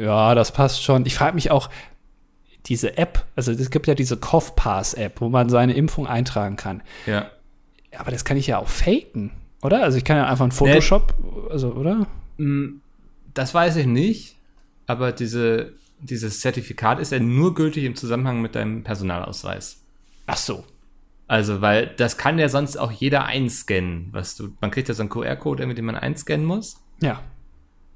[0.00, 1.06] ja, das passt schon.
[1.06, 1.70] Ich frage mich auch,
[2.66, 6.82] diese App, also es gibt ja diese CoughPass-App, wo man seine Impfung eintragen kann.
[7.06, 7.30] Ja.
[7.96, 9.30] Aber das kann ich ja auch faken,
[9.62, 9.82] oder?
[9.82, 11.14] Also ich kann ja einfach ein Photoshop,
[11.50, 12.06] also, oder?
[12.36, 12.80] Mm,
[13.36, 14.36] das weiß ich nicht,
[14.86, 19.82] aber diese, dieses Zertifikat ist ja nur gültig im Zusammenhang mit deinem Personalausweis.
[20.26, 20.64] Ach so.
[21.28, 25.02] Also, weil das kann ja sonst auch jeder einscannen, was du, man kriegt ja so
[25.02, 26.80] einen QR-Code, mit dem man einscannen muss.
[27.00, 27.20] Ja.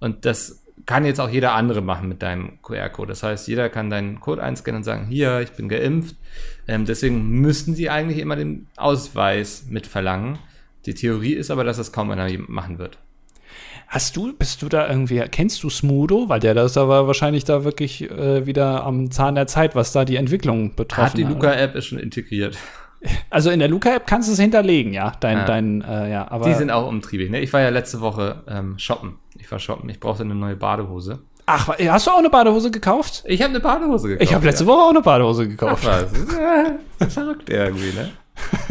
[0.01, 3.11] Und das kann jetzt auch jeder andere machen mit deinem QR-Code.
[3.11, 6.17] Das heißt, jeder kann deinen Code einscannen und sagen, hier, ich bin geimpft.
[6.67, 10.39] Ähm, deswegen müssten sie eigentlich immer den Ausweis mit verlangen.
[10.87, 12.99] Die Theorie ist aber, dass das kaum einer machen wird.
[13.91, 16.29] Hast du, bist du da irgendwie, kennst du Smudo?
[16.29, 20.05] Weil der das aber wahrscheinlich da wirklich äh, wieder am Zahn der Zeit, was da
[20.05, 21.11] die Entwicklung betrifft.
[21.11, 22.57] Hat die Luca-App ist schon integriert.
[23.31, 25.15] Also in der Luca-App kannst du es hinterlegen, ja.
[25.21, 25.45] Dein, ja.
[25.47, 27.41] dein, äh, ja, aber Die sind auch umtriebig, ne?
[27.41, 29.15] Ich war ja letzte Woche ähm, shoppen.
[29.39, 29.89] Ich war shoppen.
[29.89, 31.21] Ich brauchte eine neue Badehose.
[31.47, 33.25] Ach, hast du auch eine Badehose gekauft?
[33.27, 34.29] Ich habe eine Badehose gekauft.
[34.29, 34.71] Ich habe letzte ja.
[34.71, 35.83] Woche auch eine Badehose gekauft.
[35.89, 36.13] Ach, was?
[36.13, 38.11] Ist, äh, verrückt irgendwie, ne?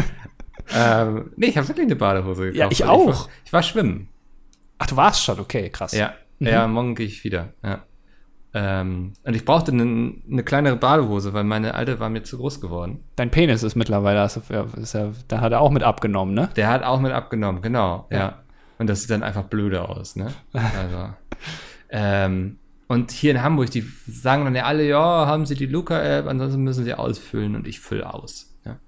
[0.78, 2.56] ähm, nee, ich habe wirklich eine Badehose gekauft.
[2.56, 3.10] Ja, ich auch.
[3.10, 4.10] Ich war, ich war, schwimmen.
[4.80, 5.92] Ach, du warst schon, okay, krass.
[5.92, 6.48] Ja, mhm.
[6.48, 7.54] ja morgen gehe ich wieder.
[7.64, 7.84] Ja.
[8.52, 12.60] Ähm, und ich brauchte eine, eine kleinere Badehose, weil meine alte war mir zu groß
[12.62, 13.04] geworden.
[13.16, 14.42] Dein Penis ist mittlerweile, also,
[14.82, 16.50] ist ja, da hat er auch mit abgenommen, ne?
[16.56, 18.18] Der hat auch mit abgenommen, genau, ja.
[18.18, 18.44] ja.
[18.80, 20.34] Und das sieht dann einfach blöde aus, ne?
[20.54, 21.14] Also.
[21.90, 26.26] ähm, und hier in Hamburg, die sagen dann ja alle, ja, haben sie die Luca-App,
[26.26, 28.58] ansonsten müssen sie ausfüllen und ich fülle aus.
[28.66, 28.80] Ja?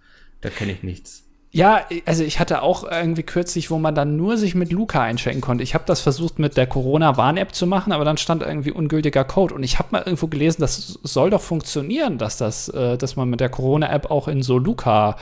[0.42, 1.31] Da kenne ich nichts.
[1.54, 5.42] Ja, also ich hatte auch irgendwie kürzlich, wo man dann nur sich mit Luca einchecken
[5.42, 5.66] konnte.
[5.66, 9.54] Ich habe das versucht mit der Corona-Warn-App zu machen, aber dann stand irgendwie ungültiger Code.
[9.56, 13.30] Und ich habe mal irgendwo gelesen, das soll doch funktionieren, dass das, äh, dass man
[13.30, 15.18] mit der Corona-App auch in so Luca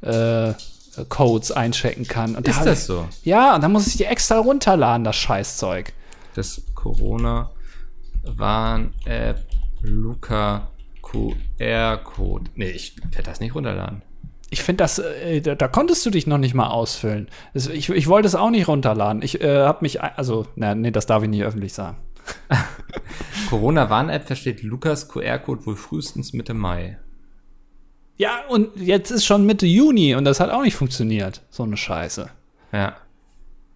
[0.00, 0.52] äh,
[1.08, 2.34] Codes einchecken kann.
[2.34, 3.06] Und Ist da das so?
[3.22, 5.92] Ja, und dann muss ich die extra runterladen, das Scheißzeug.
[6.34, 7.52] Das Corona
[8.24, 9.46] Warn-App
[9.82, 10.66] Luca
[11.02, 12.50] QR-Code.
[12.56, 14.02] Nee, ich werde das nicht runterladen
[14.50, 17.28] ich finde das, äh, da, da, konntest du dich noch nicht mal ausfüllen.
[17.54, 19.22] Das, ich, ich wollte es auch nicht runterladen.
[19.22, 21.98] Ich äh, habe mich, also, na, nee, das darf ich nicht öffentlich sagen.
[23.50, 26.98] Corona-Warn-App versteht Lukas QR-Code wohl frühestens Mitte Mai.
[28.16, 31.42] Ja, und jetzt ist schon Mitte Juni und das hat auch nicht funktioniert.
[31.50, 32.28] So eine Scheiße.
[32.72, 32.96] Ja.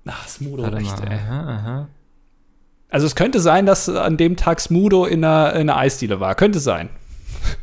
[0.07, 1.15] Ach, Smudo recht, ey.
[1.15, 1.89] Aha, aha.
[2.89, 6.35] Also es könnte sein, dass an dem Tag Smudo in einer, in einer Eisdiele war.
[6.35, 6.89] Könnte sein.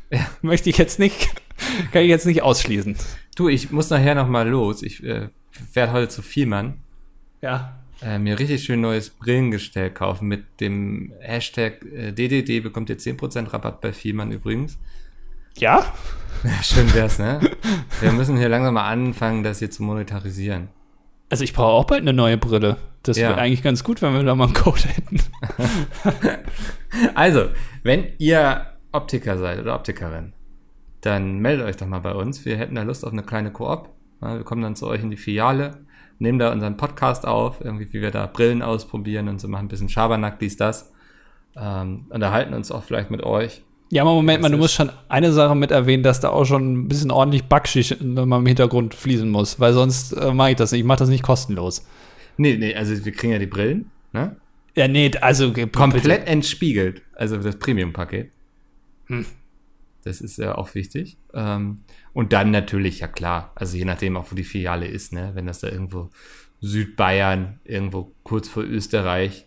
[0.09, 0.25] Ja.
[0.41, 1.29] Möchte ich jetzt nicht
[1.91, 2.95] Kann ich jetzt nicht ausschließen.
[3.35, 4.83] Du, ich muss nachher noch mal los.
[4.83, 5.29] Ich äh,
[5.73, 6.81] werde heute zu Vielmann.
[7.41, 7.79] Ja.
[8.01, 13.51] Äh, mir richtig schön neues Brillengestell kaufen mit dem Hashtag äh, DDD bekommt ihr 10%
[13.51, 14.77] Rabatt bei Vielmann übrigens.
[15.57, 15.85] Ja?
[16.43, 17.41] ja schön wär's, ne?
[17.99, 20.69] Wir müssen hier langsam mal anfangen, das hier zu monetarisieren.
[21.29, 22.77] Also ich brauche auch bald eine neue Brille.
[23.03, 23.29] Das ja.
[23.29, 25.19] wäre eigentlich ganz gut, wenn wir da mal einen Code hätten.
[27.15, 27.49] also,
[27.83, 30.33] wenn ihr Optiker seid oder Optikerin
[31.01, 32.45] dann meldet euch doch mal bei uns.
[32.45, 33.89] Wir hätten da Lust auf eine kleine Koop.
[34.21, 35.77] Wir kommen dann zu euch in die Filiale,
[36.19, 39.69] nehmen da unseren Podcast auf, irgendwie wie wir da Brillen ausprobieren und so machen ein
[39.69, 40.91] bisschen Schabernack, dies, das.
[41.55, 43.61] Ähm, unterhalten uns auch vielleicht mit euch.
[43.91, 46.73] Ja, aber Moment mal, du musst schon eine Sache mit erwähnen, dass da auch schon
[46.73, 50.71] ein bisschen ordentlich Backschicht in meinem Hintergrund fließen muss, weil sonst äh, mache ich das
[50.71, 50.81] nicht.
[50.81, 51.87] Ich mache das nicht kostenlos.
[52.37, 54.35] Nee, nee, also wir kriegen ja die Brillen, ne?
[54.75, 56.27] Ja, nee, also komplett bitte.
[56.27, 58.29] entspiegelt, also das Premium-Paket.
[59.07, 59.25] Hm.
[60.03, 61.17] Das ist ja auch wichtig.
[61.33, 61.81] Ähm,
[62.13, 65.31] und dann natürlich, ja klar, also je nachdem auch, wo die Filiale ist, ne?
[65.33, 66.09] wenn das da irgendwo
[66.61, 69.45] Südbayern, irgendwo kurz vor Österreich,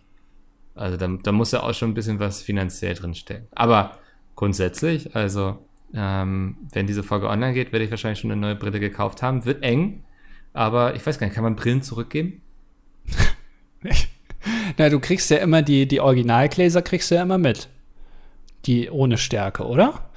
[0.75, 3.47] also da, da muss ja auch schon ein bisschen was finanziell drinstecken.
[3.51, 3.97] Aber
[4.35, 8.79] grundsätzlich, also ähm, wenn diese Folge online geht, werde ich wahrscheinlich schon eine neue Brille
[8.79, 9.45] gekauft haben.
[9.45, 10.03] Wird eng,
[10.53, 12.41] aber ich weiß gar nicht, kann man Brillen zurückgeben?
[14.77, 17.69] Na, du kriegst ja immer die, die Originalgläser kriegst du ja immer mit.
[18.65, 20.09] Die ohne Stärke, oder?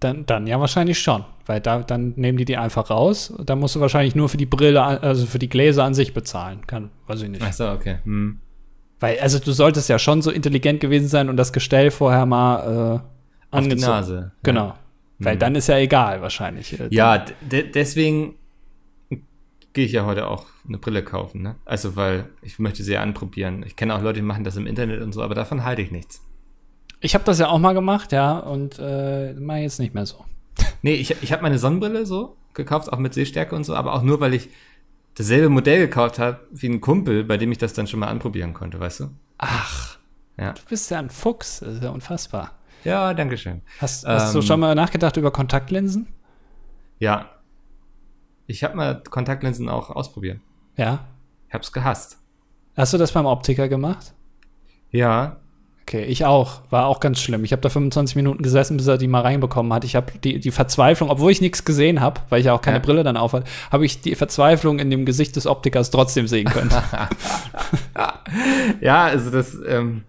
[0.00, 3.34] Dann, dann ja wahrscheinlich schon, weil da, dann nehmen die die einfach raus.
[3.44, 6.66] Da musst du wahrscheinlich nur für die Brille, also für die Gläser an sich bezahlen.
[6.66, 7.42] Kann, weiß ich nicht.
[7.46, 7.98] Ach so, okay.
[8.04, 8.40] Hm.
[8.98, 12.56] Weil, also du solltest ja schon so intelligent gewesen sein und das Gestell vorher mal
[12.60, 13.00] äh, Auf
[13.52, 13.90] die angezogen.
[13.92, 14.32] Nase.
[14.42, 14.66] Genau.
[14.68, 14.76] Ja.
[15.18, 15.38] Weil Mhm.
[15.40, 16.80] dann ist ja egal wahrscheinlich.
[16.80, 18.36] Äh, Ja, de deswegen
[19.74, 21.56] gehe ich ja heute auch eine Brille kaufen, ne?
[21.66, 23.62] Also, weil ich möchte sie ja anprobieren.
[23.66, 25.90] Ich kenne auch Leute, die machen das im Internet und so, aber davon halte ich
[25.90, 26.22] nichts.
[27.00, 30.24] Ich habe das ja auch mal gemacht, ja, und äh, mache jetzt nicht mehr so.
[30.82, 34.02] Nee, ich, ich habe meine Sonnenbrille so gekauft, auch mit Sehstärke und so, aber auch
[34.02, 34.48] nur, weil ich
[35.14, 38.54] dasselbe Modell gekauft habe wie ein Kumpel, bei dem ich das dann schon mal anprobieren
[38.54, 39.10] konnte, weißt du?
[39.38, 39.98] Ach,
[40.38, 40.52] Ja.
[40.52, 42.52] du bist ja ein Fuchs, das ist ja unfassbar.
[42.84, 43.60] Ja, danke schön.
[43.78, 46.06] Hast, hast du Ähm, schon mal nachgedacht über Kontaktlinsen?
[46.98, 47.26] Ja.
[48.46, 50.40] Ich habe mal Kontaktlinsen auch ausprobiert.
[50.76, 51.04] Ja.
[51.48, 52.18] Ich hab's gehasst.
[52.76, 54.14] Hast du das beim Optiker gemacht?
[54.90, 55.36] Ja.
[55.82, 56.60] Okay, ich auch.
[56.70, 57.42] War auch ganz schlimm.
[57.42, 59.84] Ich habe da 25 Minuten gesessen, bis er die mal reinbekommen hat.
[59.84, 62.76] Ich habe die, die Verzweiflung, obwohl ich nichts gesehen habe, weil ich ja auch keine
[62.76, 62.82] Ja.
[62.82, 66.46] Brille dann auf hatte, habe ich die Verzweiflung in dem Gesicht des Optikers trotzdem sehen
[66.46, 66.70] können.
[68.80, 70.04] Ja, also das, ähm,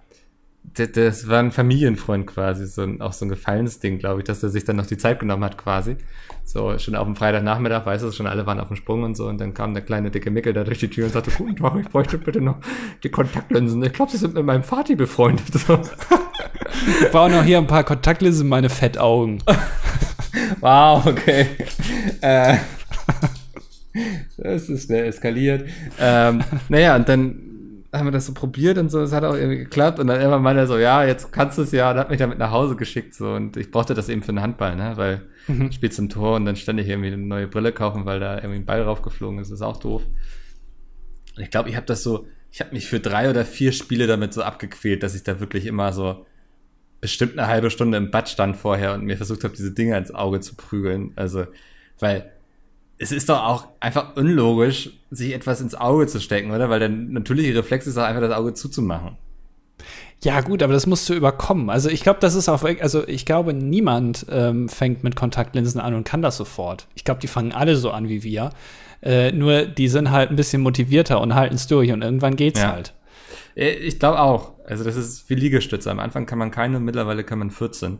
[0.73, 4.49] das, war ein Familienfreund quasi, so ein, auch so ein Gefallensding, glaube ich, dass er
[4.49, 5.97] sich dann noch die Zeit genommen hat quasi.
[6.43, 9.27] So schon auf dem Freitagnachmittag, weißt du, schon alle waren auf dem Sprung und so
[9.27, 11.75] und dann kam der kleine dicke Mickel da durch die Tür und sagte, guten Tag,
[11.79, 12.57] ich bräuchte bitte noch
[13.03, 13.84] die Kontaktlinsen.
[13.84, 15.45] Ich glaube, Sie sind mit meinem Vati befreundet.
[15.53, 15.79] So.
[17.12, 19.43] War auch noch hier ein paar Kontaktlinsen, meine Fettaugen.
[20.60, 21.47] Wow, okay.
[22.21, 22.57] äh,
[24.38, 25.67] das ist schnell eskaliert.
[25.99, 27.50] Ähm, naja, und dann
[27.93, 29.99] haben wir das so probiert und so, es hat auch irgendwie geklappt.
[29.99, 31.91] Und dann irgendwann meinte er so, ja, jetzt kannst du es ja.
[31.91, 33.34] Und hat mich damit nach Hause geschickt so.
[33.34, 36.45] Und ich brauchte das eben für den Handball, ne, weil ich spiel zum Tor und
[36.45, 39.51] dann stand ich irgendwie eine neue Brille kaufen, weil da irgendwie ein Ball raufgeflogen ist,
[39.51, 40.04] das ist auch doof.
[41.36, 44.08] Und ich glaube, ich habe das so, ich habe mich für drei oder vier Spiele
[44.08, 46.25] damit so abgequält, dass ich da wirklich immer so
[47.01, 50.13] bestimmt eine halbe Stunde im Bad stand vorher und mir versucht habe, diese Dinger ins
[50.13, 51.12] Auge zu prügeln.
[51.15, 51.45] Also,
[51.99, 52.32] weil
[53.01, 56.69] es ist doch auch einfach unlogisch, sich etwas ins Auge zu stecken, oder?
[56.69, 59.17] Weil der natürliche Reflex ist doch einfach, das Auge zuzumachen.
[60.23, 61.71] Ja, gut, aber das musst du überkommen.
[61.71, 65.95] Also ich glaube, das ist auch, also ich glaube, niemand ähm, fängt mit Kontaktlinsen an
[65.95, 66.87] und kann das sofort.
[66.93, 68.51] Ich glaube, die fangen alle so an wie wir.
[69.01, 72.59] Äh, nur die sind halt ein bisschen motivierter und halten es durch und irgendwann geht's
[72.61, 72.71] Ja.
[72.71, 72.93] halt.
[73.55, 74.51] Äh, Ich glaube auch.
[74.67, 75.89] Also, das ist wie Liegestütze.
[75.89, 77.97] Am Anfang kann man keine, mittlerweile kann man 14.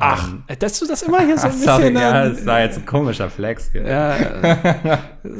[0.00, 1.66] Ach, Ähm, dass du das immer hier so ein bisschen.
[1.66, 3.70] sorry, ja, ähm, das war jetzt ein komischer Flex.
[3.72, 3.82] Hier.
[3.86, 5.30] Ja, äh, so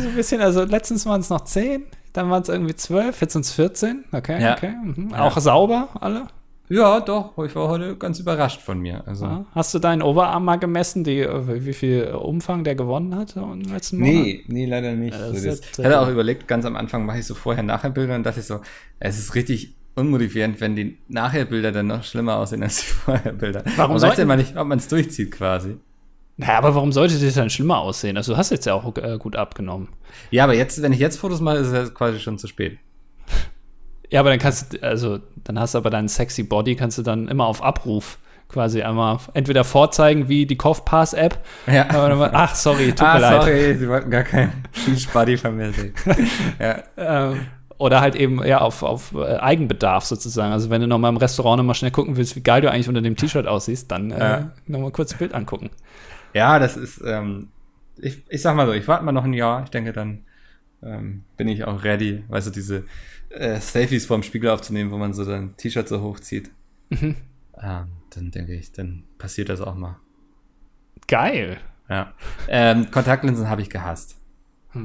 [0.00, 3.32] so ein bisschen, also letztens waren es noch 10, dann waren es irgendwie 12, jetzt
[3.32, 4.04] sind es 14.
[4.12, 4.54] Okay, Ja.
[4.54, 4.72] okay.
[4.82, 5.10] Mhm.
[5.10, 5.20] Ja.
[5.22, 6.26] Auch sauber, alle.
[6.70, 7.36] Ja, doch.
[7.44, 9.02] Ich war heute ganz überrascht von mir.
[9.06, 9.44] Also, Ja.
[9.54, 13.60] Hast du deinen Oberarm mal gemessen, die, äh, wie viel Umfang der gewonnen hat im
[13.70, 14.14] letzten Monat?
[14.14, 15.14] Nee, nee, leider nicht.
[15.14, 18.22] Ja, so, ich hatte äh, auch überlegt, ganz am Anfang mache ich so vorher-nachher-Bilder und
[18.24, 18.60] dachte ich so,
[18.98, 23.64] es ist richtig unmotivierend, wenn die Nachher-Bilder dann noch schlimmer aussehen als die Vorher-Bilder.
[23.76, 25.76] Warum Man weiß ja immer nicht, ob man es durchzieht quasi.
[26.36, 28.16] Naja, aber warum sollte das dann schlimmer aussehen?
[28.16, 29.88] Also du hast jetzt ja auch äh, gut abgenommen.
[30.30, 32.78] Ja, aber jetzt, wenn ich jetzt Fotos mache, ist es quasi schon zu spät.
[34.10, 37.02] Ja, aber dann kannst du, also dann hast du aber deinen sexy Body, kannst du
[37.02, 41.40] dann immer auf Abruf quasi einmal entweder vorzeigen wie die Kaufpass-App.
[41.66, 41.88] Ja.
[41.90, 43.42] aber dann mal- Ach, sorry, tut mir ah, leid.
[43.42, 44.52] sorry, sie wollten gar keinen
[44.86, 45.94] Beachbody von mir sehen.
[46.60, 46.82] ja.
[46.96, 47.40] Ähm,
[47.78, 50.52] oder halt eben ja auf, auf äh, Eigenbedarf sozusagen.
[50.52, 52.70] Also wenn du noch mal im Restaurant noch mal schnell gucken willst, wie geil du
[52.70, 54.52] eigentlich unter dem T-Shirt aussiehst, dann äh, Ja.
[54.66, 55.70] noch mal kurz ein Bild angucken.
[56.32, 57.48] ja, das ist, ähm,
[57.96, 59.62] ich, ich sag mal so, ich warte mal noch ein Jahr.
[59.64, 60.24] Ich denke, dann
[60.82, 62.84] ähm, bin ich auch ready, weißt du, diese
[63.30, 66.50] äh, Selfies vorm Spiegel aufzunehmen, wo man so dann T-Shirt so hochzieht.
[66.90, 67.16] Mhm.
[67.60, 69.96] Ähm, dann denke ich, dann passiert das auch mal.
[71.06, 71.58] Geil.
[71.88, 72.12] Ja.
[72.48, 74.16] Ähm, Kontaktlinsen habe ich gehasst.
[74.74, 74.80] Ja,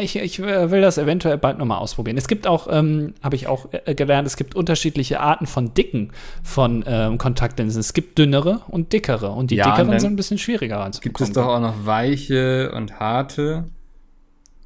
[0.00, 2.16] Ich, ich äh, will das eventuell bald noch mal ausprobieren.
[2.16, 6.12] Es gibt auch, ähm, habe ich auch äh, gelernt, es gibt unterschiedliche Arten von Dicken
[6.42, 7.80] von ähm, Kontaktlinsen.
[7.80, 9.30] Es gibt dünnere und dickere.
[9.30, 11.30] Und die Ja, dickeren sind ein bisschen schwieriger Gibt ranzubekommen.
[11.30, 13.64] es doch auch noch weiche und harte.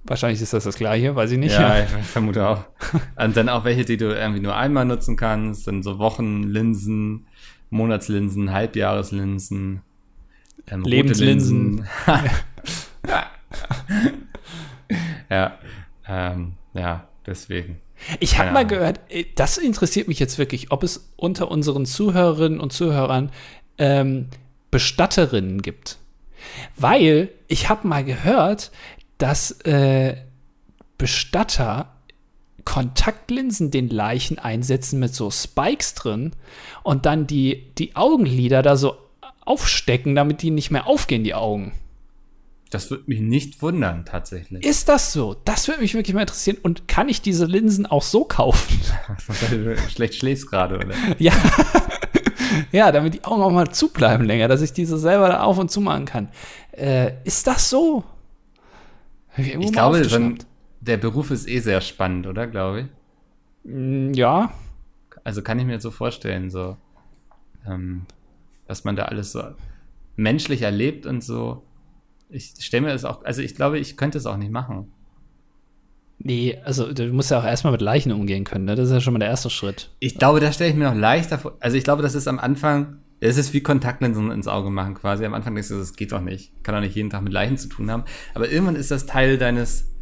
[0.04, 1.52] Wahrscheinlich ist das das gleiche, weiß ich nicht.
[1.52, 2.64] Ja, ich vermute auch.
[3.16, 5.68] Und dann auch welche, die du irgendwie nur einmal nutzen kannst.
[5.68, 7.26] Dann so Wochenlinsen,
[7.70, 9.82] Monatslinsen, Halbjahreslinsen,
[10.66, 11.76] ähm, Lebenslinsen.
[11.76, 11.88] Linsen.
[15.32, 15.58] ja,
[16.06, 17.80] ähm, ja, deswegen.
[18.20, 22.60] Ich habe mal gehört, äh, das interessiert mich jetzt wirklich, ob es unter unseren Zuhörerinnen
[22.60, 23.30] und Zuhörern
[23.78, 24.28] ähm,
[24.70, 25.98] Bestatterinnen gibt.
[26.76, 28.72] Weil ich habe mal gehört,
[29.18, 30.16] dass äh,
[30.98, 31.92] Bestatter
[32.64, 36.32] Kontaktlinsen den Leichen einsetzen mit so Spikes drin
[36.82, 38.96] und dann die, die Augenlider da so
[39.44, 41.72] aufstecken, damit die nicht mehr aufgehen, die Augen.
[42.72, 44.64] Das würde mich nicht wundern, tatsächlich.
[44.64, 45.36] Ist das so?
[45.44, 46.56] Das würde mich wirklich mal interessieren.
[46.62, 48.80] Und kann ich diese Linsen auch so kaufen?
[49.26, 50.94] Weil du schlecht schläfst gerade, oder?
[51.18, 51.32] Ja.
[52.72, 55.70] ja, damit die Augen auch mal zubleiben länger, dass ich diese selber da auf und
[55.70, 56.28] zu machen kann.
[56.72, 58.04] Äh, ist das so?
[59.36, 60.38] Ich mal glaube, dann,
[60.80, 62.46] der Beruf ist eh sehr spannend, oder?
[62.46, 62.80] Glaube
[63.64, 63.70] ich.
[63.70, 64.50] Mm, Ja,
[65.24, 66.76] Also kann ich mir so vorstellen, so,
[67.66, 68.06] ähm,
[68.66, 69.42] was man da alles so
[70.16, 71.62] menschlich erlebt und so.
[72.32, 74.90] Ich stelle mir das auch, also ich glaube, ich könnte es auch nicht machen.
[76.18, 78.74] nee, also du musst ja auch erstmal mit Leichen umgehen können, ne?
[78.74, 79.90] Das ist ja schon mal der erste Schritt.
[79.98, 81.56] Ich glaube, da stelle ich mir noch leichter vor.
[81.60, 85.24] Also ich glaube, das ist am Anfang, es ist wie Kontaktlinsen ins Auge machen quasi.
[85.24, 86.52] Am Anfang denkst du, das geht doch nicht.
[86.64, 88.04] Kann doch nicht jeden Tag mit Leichen zu tun haben.
[88.34, 89.92] Aber irgendwann ist das Teil deines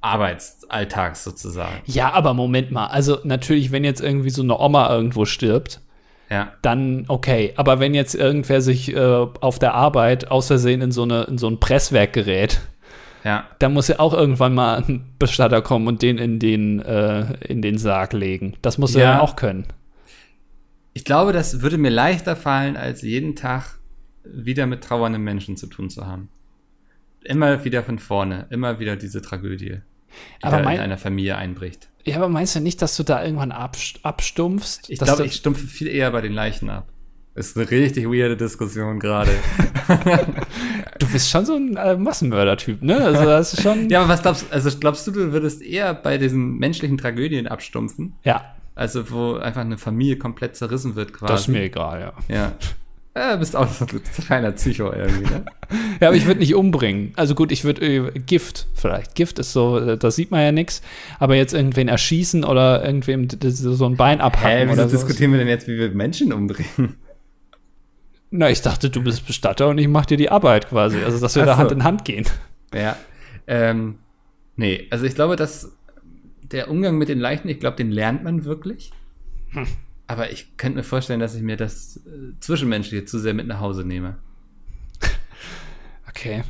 [0.00, 1.80] Arbeitsalltags sozusagen.
[1.86, 2.86] Ja, aber Moment mal.
[2.86, 5.80] Also natürlich, wenn jetzt irgendwie so eine Oma irgendwo stirbt,
[6.34, 6.52] Ja.
[6.62, 7.52] dann okay.
[7.56, 11.38] Aber wenn jetzt irgendwer sich äh, auf der Arbeit aus Versehen in so, eine, in
[11.38, 12.60] so ein Presswerk gerät,
[13.22, 13.46] Ja.
[13.60, 17.62] dann muss ja auch irgendwann mal ein Bestatter kommen und den in den, äh, in
[17.62, 18.54] den Sarg legen.
[18.62, 19.12] Das muss er Ja.
[19.14, 19.66] ja auch können.
[20.92, 23.78] Ich glaube, das würde mir leichter fallen, als jeden Tag
[24.24, 26.28] wieder mit trauernden Menschen zu tun zu haben.
[27.24, 29.93] Immer wieder von vorne, immer wieder diese Tragödie, die
[30.42, 31.88] Aber mein- in einer Familie einbricht.
[32.04, 34.88] Ja, aber meinst du nicht, dass du da irgendwann abst abstumpfst?
[34.88, 36.88] Ich glaube, ich stumpfe viel eher bei den Leichen ab.
[37.34, 39.32] Ist eine richtig weirde Diskussion gerade.
[40.98, 42.96] du bist schon so ein äh, Massenmörder-Typ, ne?
[43.04, 43.88] Also das ist schon.
[43.90, 48.14] ja, aber was glaubst also glaubst du, du würdest eher bei diesen menschlichen Tragödien abstumpfen?
[48.22, 51.32] ja, Also wo einfach eine Familie komplett zerrissen wird quasi.
[51.32, 52.34] das ist mir egal, ja.
[52.34, 52.52] Ja.
[53.16, 55.44] Ja, bist auch so ein kleiner Psycho irgendwie, ne?
[56.00, 57.12] Ja, aber ich würde nicht umbringen.
[57.16, 59.14] Also gut, ich würde äh, Gift vielleicht.
[59.14, 60.82] Gift ist so, äh, da sieht man ja nichts.
[61.18, 65.48] Aber jetzt irgendwen erschießen oder irgendwem so ein Bein abhacken Hä, wieso diskutieren wir denn
[65.48, 66.96] jetzt, wie wir Menschen umbringen?
[68.30, 70.98] Na, ich dachte, du bist Bestatter und ich mach dir die Arbeit quasi.
[70.98, 71.60] Also, dass wir Ach da so.
[71.60, 72.26] Hand in Hand gehen.
[72.74, 72.96] Ja.
[73.46, 73.98] Ähm,
[74.56, 75.70] nee, also ich glaube, dass
[76.42, 78.90] der Umgang mit den Leichen, ich glaube, den lernt man wirklich.
[79.50, 79.68] Hm.
[80.06, 83.60] Aber ich könnte mir vorstellen, dass ich mir das äh, Zwischenmenschliche zu sehr mit nach
[83.60, 84.16] Hause nehme.
[86.08, 86.44] Okay.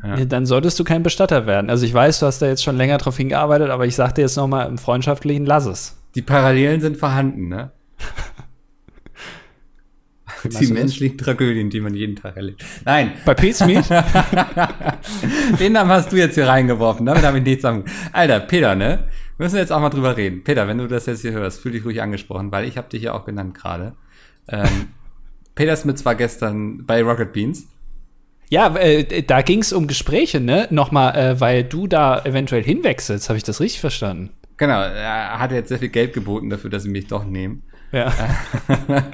[0.00, 0.24] Ja.
[0.24, 1.70] Dann solltest du kein Bestatter werden.
[1.70, 4.22] Also ich weiß, du hast da jetzt schon länger drauf hingearbeitet, aber ich sag dir
[4.22, 5.96] jetzt noch mal im Freundschaftlichen, lass es.
[6.14, 7.72] Die Parallelen sind vorhanden, ne?
[10.44, 12.64] Die menschlichen Tragödien, die man jeden Tag erlebt.
[12.84, 13.86] Nein, Bei Pete's Meat?
[15.60, 17.04] den Namen hast du jetzt hier reingeworfen.
[17.04, 17.82] Damit habe ich nichts am.
[18.12, 19.08] Alter, Peter, ne?
[19.38, 20.42] Wir müssen jetzt auch mal drüber reden.
[20.42, 23.02] Peter, wenn du das jetzt hier hörst, fühl dich ruhig angesprochen, weil ich habe dich
[23.02, 23.94] ja auch genannt gerade.
[24.48, 24.88] Ähm,
[25.54, 27.68] Peter Smith war gestern bei Rocket Beans.
[28.50, 30.66] ja, äh, da ging es um Gespräche, ne?
[30.70, 33.28] Nochmal, äh, weil du da eventuell hinwechselst.
[33.28, 34.30] Habe ich das richtig verstanden?
[34.56, 37.62] Genau, er hat jetzt sehr viel Geld geboten dafür, dass sie mich doch nehmen.
[37.92, 38.12] Ja.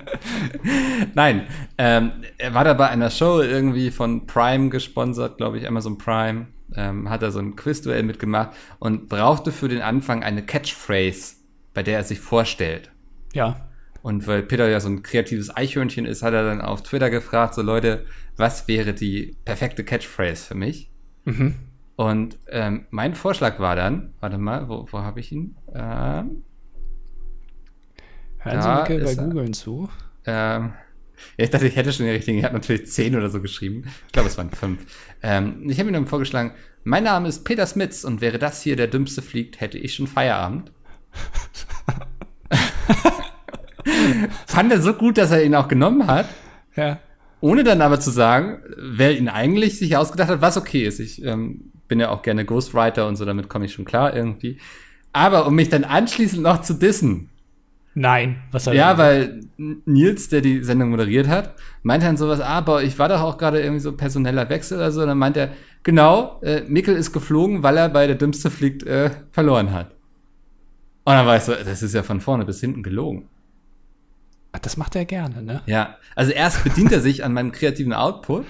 [1.14, 5.98] Nein, ähm, er war da bei einer Show irgendwie von Prime gesponsert, glaube ich, Amazon
[5.98, 6.46] Prime.
[6.76, 11.36] Ähm, hat er so ein Quizduell mitgemacht und brauchte für den Anfang eine Catchphrase,
[11.72, 12.90] bei der er sich vorstellt.
[13.32, 13.68] Ja.
[14.02, 17.54] Und weil Peter ja so ein kreatives Eichhörnchen ist, hat er dann auf Twitter gefragt,
[17.54, 18.04] so Leute,
[18.36, 20.90] was wäre die perfekte Catchphrase für mich?
[21.24, 21.54] Mhm.
[21.96, 25.56] Und ähm, mein Vorschlag war dann, warte mal, wo, wo habe ich ihn?
[25.72, 26.42] Ähm,
[28.38, 29.18] Hören Sie Micke bei ist.
[29.18, 29.88] Googlen zu.
[30.26, 30.72] Ähm,
[31.36, 32.38] ja, ich dachte, ich hätte schon den richtigen.
[32.38, 33.84] Ich habe natürlich zehn oder so geschrieben.
[34.06, 34.84] Ich glaube, es waren fünf.
[35.22, 36.52] Ähm, ich habe ihm dann vorgeschlagen,
[36.84, 40.06] mein Name ist Peter Smits und wäre das hier der Dümmste fliegt, hätte ich schon
[40.06, 40.70] Feierabend.
[44.46, 46.26] Fand er so gut, dass er ihn auch genommen hat,
[46.76, 47.00] Ja.
[47.40, 51.00] ohne dann aber zu sagen, wer ihn eigentlich sich ausgedacht hat, was okay ist.
[51.00, 54.58] Ich ähm, bin ja auch gerne Ghostwriter und so, damit komme ich schon klar irgendwie.
[55.12, 57.30] Aber um mich dann anschließend noch zu dissen,
[57.94, 58.42] Nein.
[58.50, 62.82] Was hat ja, weil Nils, der die Sendung moderiert hat, meinte dann sowas, ah, aber
[62.82, 65.02] ich war doch auch gerade irgendwie so personeller Wechsel oder so.
[65.02, 65.50] Und dann meint er,
[65.84, 69.92] genau, äh, Mikkel ist geflogen, weil er bei der Dümmste fliegt äh, verloren hat.
[71.04, 73.28] Und dann war ich so, das ist ja von vorne bis hinten gelogen.
[74.52, 75.62] Ach, das macht er gerne, ne?
[75.66, 78.46] Ja, also erst bedient er sich an meinem kreativen Output,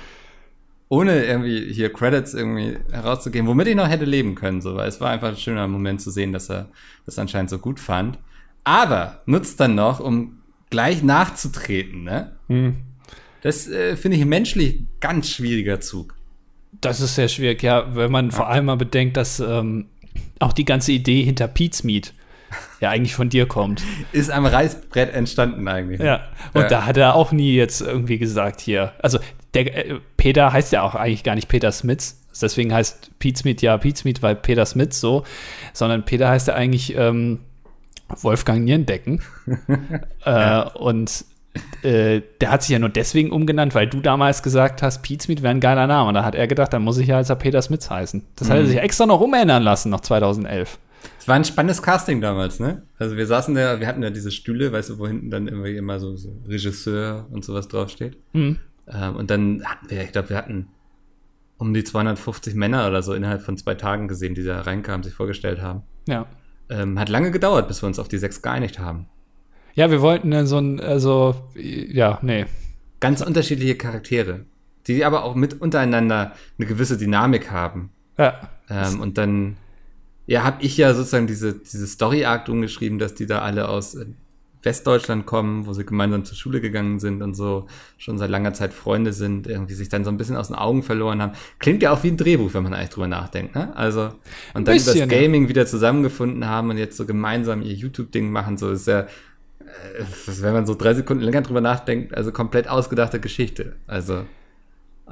[0.89, 5.01] ohne irgendwie hier Credits irgendwie herauszugeben, womit ich noch hätte leben können, so, weil es
[5.01, 6.69] war einfach ein schöner Moment zu sehen, dass er
[7.07, 8.19] das anscheinend so gut fand.
[8.64, 10.38] Aber nutzt dann noch, um
[10.70, 12.33] gleich nachzutreten, ne?
[12.48, 12.77] Hm.
[13.42, 16.14] Das äh, finde ich menschlich ganz schwieriger Zug.
[16.81, 19.87] Das ist sehr schwierig, ja, wenn man vor allem mal bedenkt, dass ähm,
[20.38, 22.14] auch die ganze Idee hinter Pete's Meat
[22.81, 23.83] ja eigentlich von dir kommt.
[24.12, 26.00] Ist am Reißbrett entstanden eigentlich.
[26.00, 26.22] Ja.
[26.55, 26.68] Und Ja.
[26.68, 28.92] da hat er auch nie jetzt irgendwie gesagt hier.
[29.00, 29.18] Also
[29.55, 32.20] der äh, Peter heißt ja auch eigentlich gar nicht Peter Smits.
[32.40, 35.24] Deswegen heißt Pete Smith ja Pete Smith, weil Peter Smith so,
[35.72, 37.40] sondern Peter heißt ja eigentlich ähm,
[38.09, 39.21] Wolfgang Nierendecken.
[40.25, 41.25] äh, und
[41.83, 45.43] äh, der hat sich ja nur deswegen umgenannt, weil du damals gesagt hast, Pete Smith
[45.43, 46.09] wäre ein geiler Name.
[46.09, 48.25] Und da hat er gedacht, dann muss ich ja als er Peter Smith heißen.
[48.37, 50.79] Das hat er sich extra noch umändern lassen, noch 2011.
[51.19, 52.83] Es war ein spannendes Casting damals, ne?
[52.98, 55.77] Also wir saßen da, wir hatten ja diese Stühle, weißt du, wo hinten dann irgendwie
[55.77, 58.17] immer so, so Regisseur und sowas draufsteht.
[58.33, 58.59] Mhm.
[58.88, 60.69] Ähm, und dann hatten wir, ich glaube, wir hatten
[61.59, 65.15] um die 250 Männer oder so innerhalb von zwei Tagen gesehen, die da reinkamen, sich
[65.15, 65.83] vorgestellt haben.
[66.07, 66.27] Ja.
[66.71, 69.06] Ähm, hat lange gedauert, bis wir uns auf die sechs geeinigt haben.
[69.75, 72.46] Ja, wir wollten dann so ein, also, ja, nee.
[73.00, 74.46] Ganz unterschiedliche Charaktere,
[74.87, 77.90] die aber auch mit untereinander eine gewisse Dynamik haben.
[78.17, 78.48] Ja.
[78.71, 79.56] Ähm, und dann,
[80.27, 84.06] ja, habe ich ja sozusagen diese, diese Story-Arc umgeschrieben, dass die da alle aus äh,
[84.65, 87.67] Westdeutschland kommen, wo sie gemeinsam zur Schule gegangen sind und so
[87.98, 90.83] schon seit langer Zeit Freunde sind, irgendwie sich dann so ein bisschen aus den Augen
[90.83, 91.33] verloren haben.
[91.58, 93.77] Klingt ja auch wie ein Drehbuch, wenn man eigentlich drüber nachdenkt, ne?
[93.77, 94.12] Also,
[94.54, 98.31] und dann bisschen, über das Gaming wieder zusammengefunden haben und jetzt so gemeinsam ihr YouTube-Ding
[98.31, 99.06] machen, so ist ja, äh,
[100.27, 103.77] wenn man so drei Sekunden länger drüber nachdenkt, also komplett ausgedachte Geschichte.
[103.87, 104.25] Also,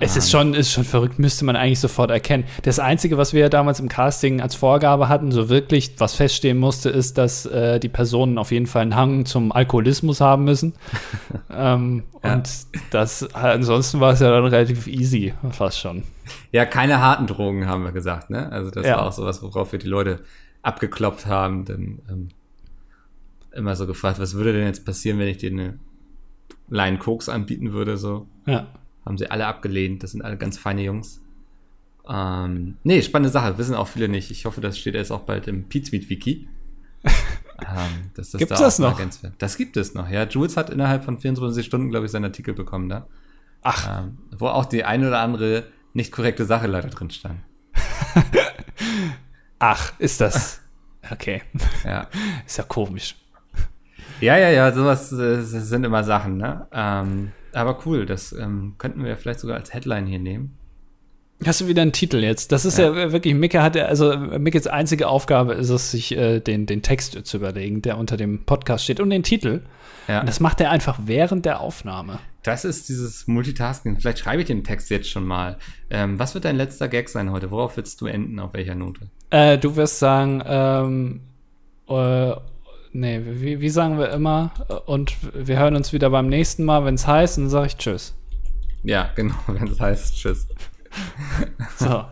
[0.01, 2.45] Es ist schon, ist schon verrückt, müsste man eigentlich sofort erkennen.
[2.62, 6.57] Das Einzige, was wir ja damals im Casting als Vorgabe hatten, so wirklich, was feststehen
[6.57, 10.72] musste, ist, dass äh, die Personen auf jeden Fall einen Hang zum Alkoholismus haben müssen.
[11.55, 12.34] ähm, Ja.
[12.34, 12.49] Und
[12.90, 16.05] das, ansonsten war es ja dann relativ easy, fast schon.
[16.53, 18.51] Ja, keine harten Drogen, haben wir gesagt, ne?
[18.51, 18.97] Also das Ja.
[18.97, 20.20] war auch sowas, worauf wir die Leute
[20.62, 21.64] abgeklopft haben.
[21.66, 22.28] Dann ähm,
[23.55, 25.78] immer so gefragt, was würde denn jetzt passieren, wenn ich dir eine
[26.70, 28.26] Line Koks anbieten würde, so.
[28.47, 28.66] Ja.
[29.05, 30.03] Haben sie alle abgelehnt.
[30.03, 31.20] Das sind alle ganz feine Jungs.
[32.09, 33.59] Ähm, nee, spannende Sache.
[33.59, 34.30] Wissen auch viele nicht.
[34.30, 36.48] Ich hoffe, das steht jetzt auch bald im Pizmeet Wiki.
[37.05, 39.00] ähm, dass das Gibt's da das noch?
[39.38, 40.24] Das gibt es noch, ja.
[40.24, 43.07] Jules hat innerhalb von 24 Stunden, glaube ich, seinen Artikel bekommen da.
[43.62, 47.40] Ach, Ähm, wo auch die eine oder andere nicht korrekte Sache leider drin stand.
[49.59, 50.59] ach, ist das.
[51.11, 51.42] Okay,
[51.84, 52.07] Ja.
[52.46, 53.16] ist ja komisch.
[54.20, 56.68] Ja, ja, ja, sowas äh, sind immer Sachen, ne?
[56.72, 60.57] Ähm, aber cool, das ähm, könnten wir vielleicht sogar als Headline hier nehmen.
[61.44, 62.53] Hast du wieder einen Titel jetzt?
[62.53, 66.40] Das ist ja, wirklich, Micke hat ja, also Mickes einzige Aufgabe ist es, sich äh,
[66.40, 69.62] den, den Text zu überlegen, der unter dem Podcast steht und den Titel.
[70.09, 70.20] Ja.
[70.20, 72.20] Und das macht er einfach während der Aufnahme.
[72.42, 73.98] Das ist dieses Multitasking.
[73.98, 75.59] Vielleicht schreibe ich den Text jetzt schon mal.
[75.90, 77.50] Ähm, was wird dein letzter Gag sein heute?
[77.50, 78.38] Worauf willst du enden?
[78.38, 79.09] Auf welcher Note?
[79.30, 81.20] Äh, du wirst sagen, ähm,
[81.88, 82.32] äh,
[82.93, 84.53] nee, wie, wie sagen wir immer?
[84.68, 87.66] Äh, Und wir hören uns wieder beim nächsten Mal, wenn es heißt, und dann sage
[87.66, 88.14] ich Tschüss.
[88.82, 90.49] Ja, genau, wenn es heißt Tschüss.
[91.78, 92.05] So.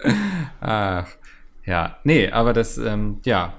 [0.60, 1.06] Ach,
[1.64, 1.96] ja.
[2.04, 3.54] Nee, aber das, ähm, ja,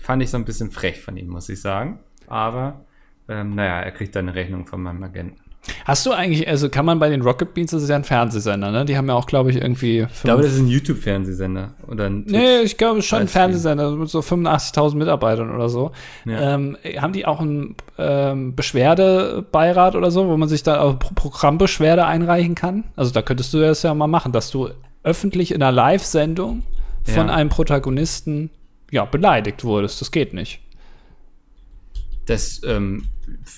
[0.00, 1.98] fand ich so ein bisschen frech von ihm, muss ich sagen.
[2.26, 2.84] Aber,
[3.28, 5.40] ähm, naja, er kriegt dann eine Rechnung von meinem Agenten.
[5.86, 8.70] Hast du eigentlich, also kann man bei den Rocket Beans, das ist ja ein Fernsehsender,
[8.70, 8.84] ne?
[8.84, 10.06] Die haben ja auch, glaube ich, irgendwie.
[10.12, 11.70] Ich glaube, das ist ein YouTube-Fernsehsender.
[11.88, 13.28] Oder ein Nee, ich glaube schon ein.
[13.28, 15.92] Fernsehsender mit so 85.000 Mitarbeitern oder so.
[16.26, 16.54] Ja.
[16.54, 21.14] Ähm, haben die auch einen ähm, Beschwerdebeirat oder so, wo man sich da auch Pro
[21.14, 22.84] Programmbeschwerde einreichen kann?
[22.96, 24.68] Also da könntest du das ja mal machen, dass du
[25.02, 26.62] öffentlich in einer Live-Sendung
[27.04, 27.34] von Ja.
[27.34, 28.50] einem Protagonisten
[28.90, 30.00] ja, beleidigt wurdest.
[30.00, 30.60] Das geht nicht.
[32.26, 33.06] Das, ähm,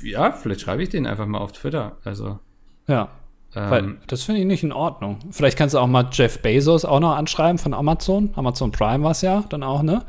[0.02, 1.96] ja, vielleicht schreibe ich den einfach mal auf Twitter.
[2.04, 2.38] Also,
[2.86, 3.08] Ja.
[3.52, 5.18] Weil ähm, das finde ich nicht in Ordnung.
[5.30, 8.30] Vielleicht kannst du auch mal Jeff Bezos auch noch anschreiben von Amazon.
[8.36, 10.04] Amazon Prime war es ja dann auch, ne?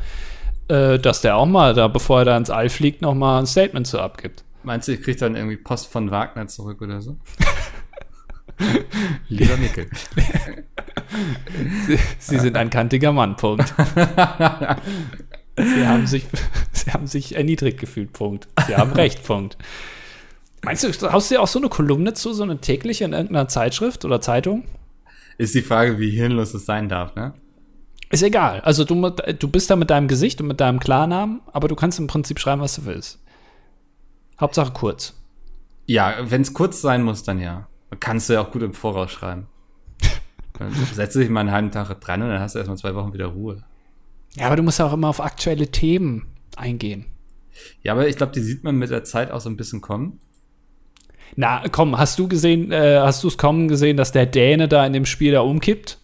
[0.68, 3.46] Äh, dass der auch mal da, bevor er da ins All fliegt, noch mal ein
[3.46, 4.44] Statement zu abgibt.
[4.64, 7.16] meinst du, ich kriege dann irgendwie Post von Wagner zurück oder so?
[9.30, 9.88] Lieber Mickel.
[12.20, 13.74] Sie sind ein kantiger Mann, Punkt.
[15.58, 16.26] Sie haben sich,
[16.72, 18.48] Sie haben sich erniedrigt gefühlt, Punkt.
[18.68, 19.58] Sie haben recht, Punkt.
[20.64, 23.48] Meinst du, haust du dir auch so eine Kolumne zu, so eine tägliche in irgendeiner
[23.48, 24.66] Zeitschrift oder Zeitung?
[25.38, 27.34] Ist die Frage, wie hirnlos es sein darf, ne?
[28.10, 28.62] Ist egal.
[28.62, 32.00] Also du, du bist da mit deinem Gesicht und mit deinem Klarnamen, aber du kannst
[32.00, 33.20] im Prinzip schreiben, was du willst.
[34.40, 35.14] Hauptsache kurz.
[35.86, 37.68] Ja, wenn es kurz sein muss, dann ja.
[38.00, 39.48] Kannst du ja auch gut im Voraus schreiben.
[40.60, 43.14] Dann setze dich mal einen halben Tag dran und dann hast du erstmal zwei Wochen
[43.14, 43.64] wieder Ruhe.
[44.36, 47.06] Ja, aber du musst auch immer auf aktuelle Themen eingehen.
[47.82, 50.20] Ja, aber ich glaube, die sieht man mit der Zeit auch so ein bisschen kommen.
[51.36, 54.86] Na, komm, hast du gesehen, äh, hast du es kommen gesehen, dass der Däne da
[54.86, 56.00] in dem Spiel da umkippt?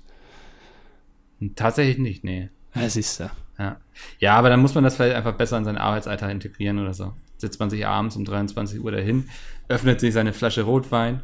[1.40, 2.50] Und tatsächlich nicht, nee.
[2.76, 3.30] Ja, siehst du.
[3.60, 3.78] Ja.
[4.20, 7.14] ja, aber dann muss man das vielleicht einfach besser in seinen Arbeitsalltag integrieren oder so.
[7.38, 9.30] Sitzt man sich abends um 23 Uhr dahin,
[9.68, 11.22] öffnet sich seine Flasche Rotwein,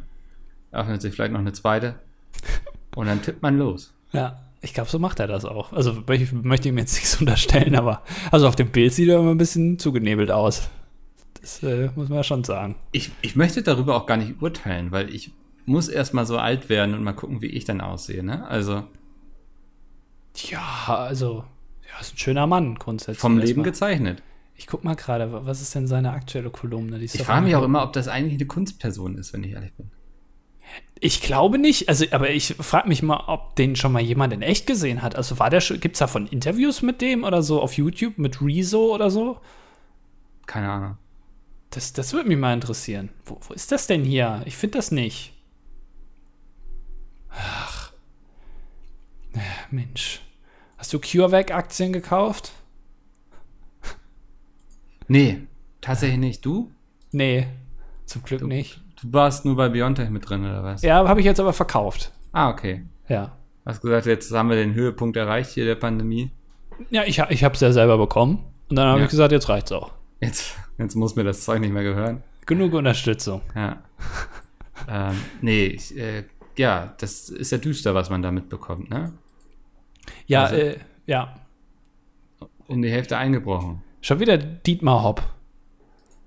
[0.70, 1.96] öffnet sich vielleicht noch eine zweite
[2.94, 3.92] und dann tippt man los.
[4.12, 5.72] Ja, ich glaube, so macht er das auch.
[5.72, 9.30] Also ich möchte ihm jetzt nichts unterstellen, aber also auf dem Bild sieht er immer
[9.30, 10.68] ein bisschen zugenebelt aus.
[11.40, 12.76] Das äh, muss man ja schon sagen.
[12.92, 15.32] Ich, ich möchte darüber auch gar nicht urteilen, weil ich
[15.64, 18.46] muss erst mal so alt werden und mal gucken, wie ich dann aussehe, ne?
[18.48, 18.82] Also
[20.50, 21.44] Ja, also,
[21.90, 23.18] ja, ist ein schöner Mann grundsätzlich.
[23.18, 23.64] vom Leben erstmal.
[23.64, 24.22] gezeichnet.
[24.56, 26.98] Ich guck mal gerade, wa- was ist denn seine aktuelle Kolumne?
[26.98, 29.90] Ich frage mich auch immer, ob das eigentlich eine Kunstperson ist, wenn ich ehrlich bin.
[31.02, 34.42] Ich glaube nicht, also, aber ich frage mich mal, ob den schon mal jemand in
[34.42, 35.16] echt gesehen hat.
[35.16, 38.94] Also war der schon, gibt's davon Interviews mit dem oder so auf YouTube mit Rezo
[38.94, 39.40] oder so?
[40.46, 40.98] Keine Ahnung.
[41.70, 43.08] Das, das würde mich mal interessieren.
[43.24, 44.42] Wo, wo ist das denn hier?
[44.44, 45.32] Ich finde das nicht.
[47.30, 47.92] Ach.
[49.32, 49.38] Äh,
[49.70, 50.20] Mensch.
[50.76, 52.52] Hast du CureVac-Aktien gekauft?
[55.08, 55.46] Nee,
[55.80, 56.44] tatsächlich nicht.
[56.44, 56.70] Du?
[57.10, 57.46] Nee,
[58.04, 58.80] zum Glück nicht.
[59.02, 60.82] Du warst nur bei Biontech mit drin, oder was?
[60.82, 62.12] Ja, habe ich jetzt aber verkauft.
[62.32, 62.84] Ah, okay.
[63.08, 63.36] Ja.
[63.66, 66.30] Hast gesagt, jetzt haben wir den Höhepunkt erreicht hier der Pandemie.
[66.90, 68.44] Ja, ich, ich habe es ja selber bekommen.
[68.68, 69.04] Und dann habe Ja.
[69.04, 69.92] ich gesagt, jetzt reicht's auch.
[70.20, 72.22] Jetzt, jetzt muss mir das Zeug nicht mehr gehören.
[72.46, 73.42] Genug Unterstützung.
[73.54, 73.82] Ja.
[74.88, 76.24] ähm, nee, ich, äh,
[76.56, 79.12] ja, das ist ja düster, was man da mitbekommt, ne?
[80.26, 80.76] Ja, Also- äh,
[81.06, 81.34] ja.
[82.66, 83.82] Um die Hälfte eingebrochen.
[84.00, 85.22] Schon wieder Dietmar Hopp.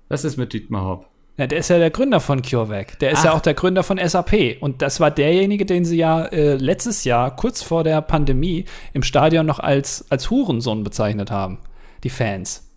[0.08, 1.06] Was ist mit Dietmar Hopp?
[1.36, 2.98] Ja, der ist ja der Gründer von CureVac.
[3.00, 3.24] Der ist Ach.
[3.24, 4.58] ja auch der Gründer von SAP.
[4.60, 9.02] Und das war derjenige, den sie ja äh, letztes Jahr, kurz vor der Pandemie, im
[9.02, 11.58] Stadion noch als, als Hurensohn bezeichnet haben.
[12.04, 12.70] Die Fans.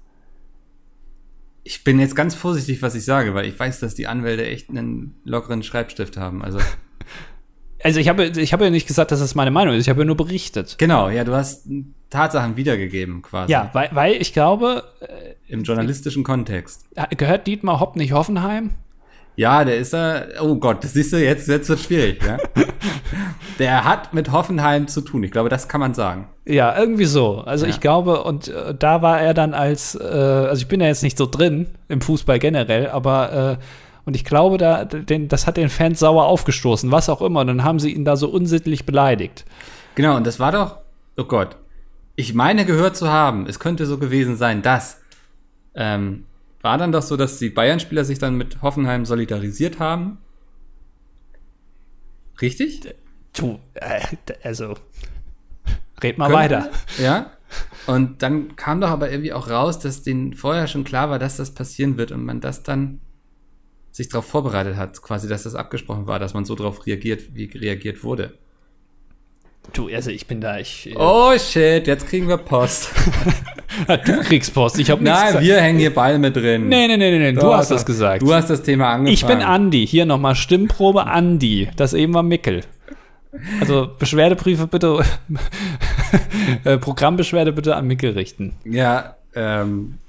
[1.63, 4.69] Ich bin jetzt ganz vorsichtig, was ich sage, weil ich weiß, dass die Anwälte echt
[4.69, 6.41] einen lockeren Schreibstift haben.
[6.41, 6.59] Also,
[7.83, 9.83] Also ich habe, ich habe ja nicht gesagt, dass das meine Meinung ist.
[9.83, 10.75] Ich habe ja nur berichtet.
[10.77, 11.67] genau, ja, du hast
[12.09, 13.51] Tatsachen wiedergegeben, quasi.
[13.51, 14.83] Ja, weil, weil ich glaube,
[15.47, 16.85] Im journalistischen Kontext.
[16.95, 18.71] äh, gehört Dietmar Hopp nicht Hoffenheim?
[19.35, 22.37] Ja, der ist da, oh Gott, das siehst du, jetzt, jetzt wird schwierig, ja.
[23.59, 25.23] der hat mit Hoffenheim zu tun.
[25.23, 26.27] Ich glaube, das kann man sagen.
[26.45, 27.39] Ja, irgendwie so.
[27.45, 27.69] Also Ja.
[27.71, 31.03] ich glaube, und äh, da war er dann als, äh, also ich bin ja jetzt
[31.03, 33.63] nicht so drin im Fußball generell, aber äh,
[34.07, 37.41] und ich glaube, da, den, das hat den Fans sauer aufgestoßen, was auch immer.
[37.41, 39.43] Und dann haben sie ihn da so unsittlich beleidigt.
[39.95, 40.77] Genau, und das war doch,
[41.17, 41.57] oh Gott,
[42.15, 45.01] ich meine gehört zu haben, es könnte so gewesen sein, dass,
[45.75, 46.23] ähm,
[46.61, 50.19] war dann doch so, dass die Bayern-Spieler sich dann mit Hoffenheim solidarisiert haben?
[52.41, 52.95] Richtig?
[53.37, 53.99] Du, äh,
[54.41, 54.75] also,
[56.01, 56.69] red mal Könnte- weiter.
[56.97, 57.31] Ja.
[57.87, 61.35] Und dann kam doch aber irgendwie auch raus, dass denen vorher schon klar war, dass
[61.35, 63.01] das passieren wird und man das dann
[63.97, 67.45] sich darauf vorbereitet hat, quasi, dass das abgesprochen war, dass man so darauf reagiert, wie
[67.45, 68.33] reagiert wurde.
[69.73, 70.89] Du, also ich bin da, ich.
[70.89, 72.91] äh, Oh shit, jetzt kriegen wir Post.
[74.05, 75.45] Du kriegst Post, ich habe nichts Nein, gesagt.
[75.45, 76.67] wir hängen hier beide mit drin.
[76.67, 78.23] Nee, nee, nee, nee, nee, du hast das gesagt.
[78.23, 79.13] Du hast das Thema angefangen.
[79.13, 79.85] ich bin Andi.
[79.85, 81.69] Hier nochmal Stimmprobe Andi.
[81.75, 82.61] Das eben war Mickel.
[83.59, 85.03] Also Beschwerdebriefe bitte,
[86.63, 88.53] äh, Programmbeschwerde bitte an Mickel richten.
[88.63, 89.99] Ja, ähm,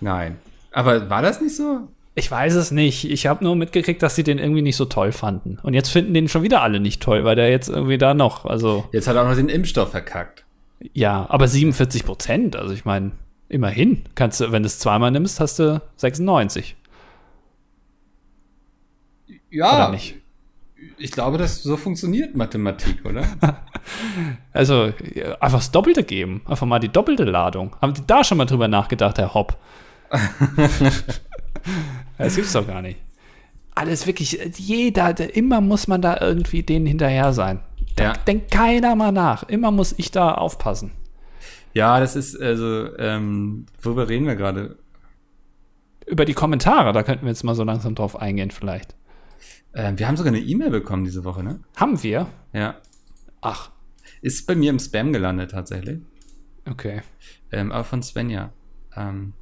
[0.00, 0.36] nein.
[0.72, 1.80] Aber war das nicht so?
[2.16, 3.10] Ich weiß es nicht.
[3.10, 5.58] Ich habe nur mitgekriegt, dass sie den irgendwie nicht so toll fanden.
[5.62, 8.44] Und jetzt finden den schon wieder alle nicht toll, weil der jetzt irgendwie da noch,
[8.44, 10.44] also Jetzt hat er auch noch den Impfstoff verkackt.
[10.92, 12.54] ja, aber 47 Prozent.
[12.56, 13.12] Also ich meine,
[13.48, 16.76] immerhin kannst du, wenn du es zweimal nimmst, hast du 96
[19.50, 20.14] Ja, oder nicht?
[20.98, 23.24] ich glaube, das so funktioniert Mathematik, oder?
[24.54, 24.92] Also
[25.40, 27.76] einfach das Doppelte geben, einfach mal die doppelte Ladung.
[27.82, 29.58] Haben die da schon mal drüber nachgedacht, Herr Hopp?
[32.18, 32.98] das gibt's doch gar nicht.
[33.74, 37.60] Alles wirklich, jeder, der, immer muss man da irgendwie denen hinterher sein.
[37.96, 38.12] Da Ja.
[38.12, 39.42] denkt keiner mal nach.
[39.44, 40.92] Immer muss ich da aufpassen.
[41.72, 44.78] ja, das ist, also, ähm, worüber reden wir gerade?
[46.06, 48.94] Über die Kommentare, da könnten wir jetzt mal so langsam drauf eingehen, vielleicht.
[49.74, 51.60] Ähm, wir haben sogar eine E-Mail bekommen diese Woche, ne?
[51.76, 52.26] Haben wir?
[52.52, 52.76] Ja.
[53.40, 53.70] Ach,
[54.22, 56.00] Ist bei mir im Spam gelandet tatsächlich.
[56.70, 57.02] okay.
[57.50, 58.52] Ähm, aber von Svenja.
[58.96, 59.32] Ähm,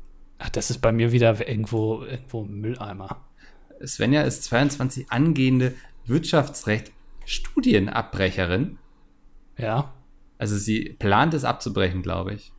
[0.44, 3.20] Ach, das ist bei mir wieder irgendwo, irgendwo im Mülleimer.
[3.86, 5.72] Svenja ist 22 angehende
[6.04, 6.90] Wirtschaftsrecht
[7.24, 8.78] Studienabbrecherin.
[9.56, 9.94] Ja.
[10.38, 12.52] Also sie plant es abzubrechen, glaube ich.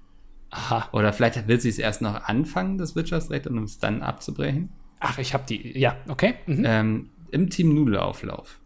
[0.49, 0.88] Aha.
[0.93, 4.69] Oder vielleicht will sie es erst noch anfangen, das Wirtschaftsrecht, um es dann abzubrechen.
[5.01, 5.77] Ach, ich habe die.
[5.77, 6.36] Ja, okay.
[6.45, 6.63] Mhm.
[6.65, 8.61] Ähm, Im Team Nudelauflauf.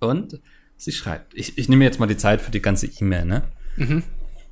[0.00, 0.38] Und
[0.76, 3.42] sie schreibt, ich, ich nehme jetzt mal die Zeit für die ganze E-Mail, ne?
[3.76, 4.02] Mhm.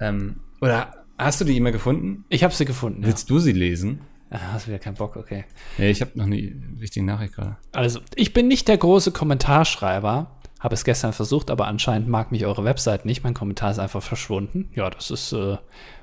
[0.01, 2.25] Ähm, oder hast du die E-Mail gefunden?
[2.29, 3.03] Ich habe sie gefunden.
[3.03, 3.09] Ja.
[3.09, 4.01] Willst du sie lesen?
[4.31, 5.45] Ah, hast wieder keinen Bock, okay.
[5.77, 7.57] Ja, ich habe noch eine wichtige Nachricht gerade.
[7.73, 10.31] Also, ich bin nicht der große Kommentarschreiber.
[10.59, 13.25] Habe es gestern versucht, aber anscheinend mag mich eure Website nicht.
[13.25, 14.71] Mein Kommentar ist einfach verschwunden.
[14.75, 15.59] Ja, das ist äh,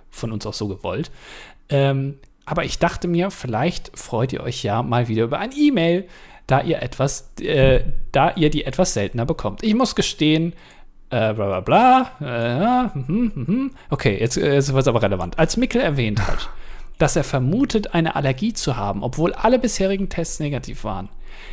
[0.09, 1.11] von uns auch so gewollt.
[1.69, 6.07] Ähm, aber ich dachte mir, vielleicht freut ihr euch ja mal wieder über ein E-Mail,
[6.45, 9.63] da ihr etwas, äh, da ihr die etwas seltener bekommt.
[9.63, 10.53] Ich muss gestehen,
[11.09, 12.11] äh, bla bla bla.
[12.21, 13.71] Äh, ja, mhm, mhm.
[13.89, 15.37] Okay, jetzt, äh, jetzt wird es aber relevant.
[15.39, 16.49] Als Mickel erwähnt hat,
[16.97, 21.09] dass er vermutet, eine Allergie zu haben, obwohl alle bisherigen Tests negativ waren,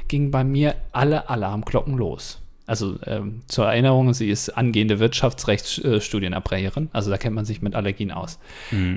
[0.08, 2.40] gingen bei mir alle Alarmglocken los.
[2.66, 8.10] Also ähm, zur Erinnerung, sie ist angehende Wirtschaftsrechtsstudienabbrecherin, also da kennt man sich mit Allergien
[8.10, 8.40] aus.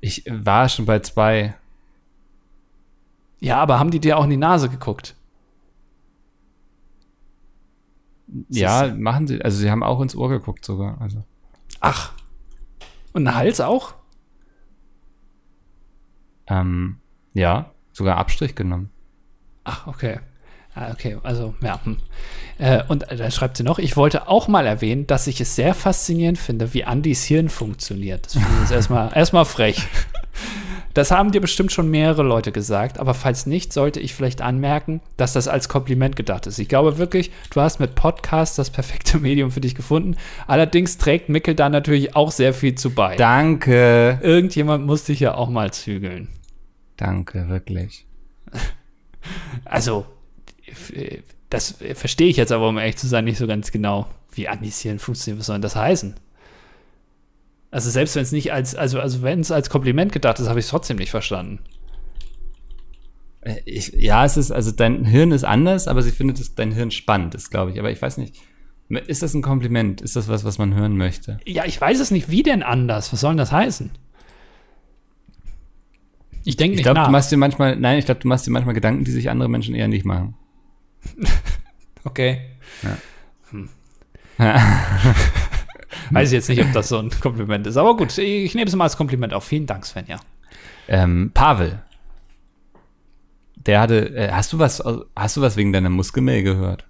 [0.01, 1.55] Ich war schon bei zwei.
[3.43, 5.15] Ja, aber haben die dir auch in die Nase geguckt?
[8.47, 9.41] Ja, machen sie.
[9.41, 11.01] Also sie haben auch ins Ohr geguckt sogar.
[11.01, 11.25] Also.
[11.81, 12.13] Ach.
[13.11, 13.95] Und ein Hals auch?
[16.47, 16.99] Ähm,
[17.33, 18.89] ja, sogar Abstrich genommen.
[19.65, 20.19] Ach, okay.
[20.73, 21.83] Ah, okay, also, ja.
[21.83, 21.97] Hm.
[22.59, 25.73] Äh, und da schreibt sie noch, ich wollte auch mal erwähnen, dass ich es sehr
[25.73, 28.25] faszinierend finde, wie Andys Hirn funktioniert.
[28.25, 29.85] Das finde ich jetzt erstmal, erstmal frech.
[30.93, 35.01] Das haben dir bestimmt schon mehrere Leute gesagt, aber falls nicht, sollte ich vielleicht anmerken,
[35.17, 36.59] dass das als Kompliment gedacht ist.
[36.59, 40.15] Ich glaube wirklich, du hast mit Podcast das perfekte Medium für dich gefunden.
[40.45, 43.15] Allerdings trägt Mickel da natürlich auch sehr viel zu bei.
[43.15, 44.19] Danke.
[44.21, 46.29] Irgendjemand muss dich ja auch mal zügeln.
[46.97, 48.05] Danke, wirklich.
[49.63, 50.05] Also,
[51.49, 54.99] das verstehe ich jetzt aber, um ehrlich zu sein, nicht so ganz genau, wie Anisieren
[54.99, 55.39] funktioniert.
[55.39, 56.15] Was soll denn das heißen?
[57.73, 60.59] Also selbst wenn es nicht als, also, also wenn es als Kompliment gedacht ist, habe
[60.59, 61.57] ich es trotzdem nicht verstanden.
[63.41, 66.71] Äh, ich, ja, es ist, also dein Hirn ist anders, aber sie findet es, dein
[66.71, 67.79] Hirn spannend, ist, glaube ich.
[67.79, 68.35] Aber ich weiß nicht,
[69.07, 70.01] ist das ein Kompliment?
[70.01, 71.39] Ist das was, was man hören möchte?
[71.47, 72.29] Ja, ich weiß es nicht.
[72.29, 73.11] Wie denn anders?
[73.11, 73.89] Was soll denn das heißen?
[76.43, 77.07] Ich denke nicht Ich glaube, nach.
[77.07, 79.49] du machst dir manchmal, nein, ich glaube, du machst dir manchmal Gedanken, die sich andere
[79.49, 80.35] Menschen eher nicht machen.
[82.03, 82.51] okay.
[82.83, 82.97] Ja.
[83.49, 83.69] Hm.
[86.11, 87.77] Weiß ich jetzt nicht, ob das so ein Kompliment ist.
[87.77, 89.43] Aber gut, ich nehme es mal als Kompliment auf.
[89.43, 90.19] Vielen Dank, Svenja.
[90.87, 91.81] Ähm, Pavel.
[93.55, 94.83] Der hatte, äh, hast du was,
[95.15, 96.85] hast du was wegen deiner Muskelmail gehört?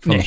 [0.00, 0.18] Vom Nee.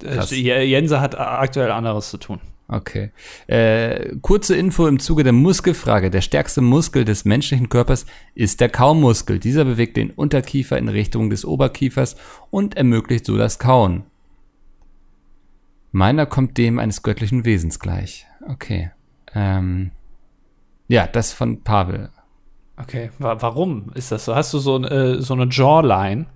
[0.00, 0.32] Krass.
[0.32, 2.40] Äh, Jense hat aktuell anderes zu tun.
[2.66, 3.10] Okay.
[3.46, 6.10] Äh, kurze Info im Zuge der Muskelfrage.
[6.10, 9.38] Der stärkste Muskel des menschlichen Körpers ist der Kaumuskel.
[9.38, 12.16] Dieser bewegt den Unterkiefer in Richtung des Oberkiefers
[12.50, 14.04] und ermöglicht so das Kauen.
[15.94, 18.26] Meiner kommt dem eines göttlichen Wesens gleich.
[18.48, 18.90] Okay.
[19.32, 19.92] Ähm,
[20.88, 22.10] ja, das von Pavel.
[22.76, 24.34] Okay, wa warum ist das so?
[24.34, 26.26] Hast du so, äh, so eine Jawline,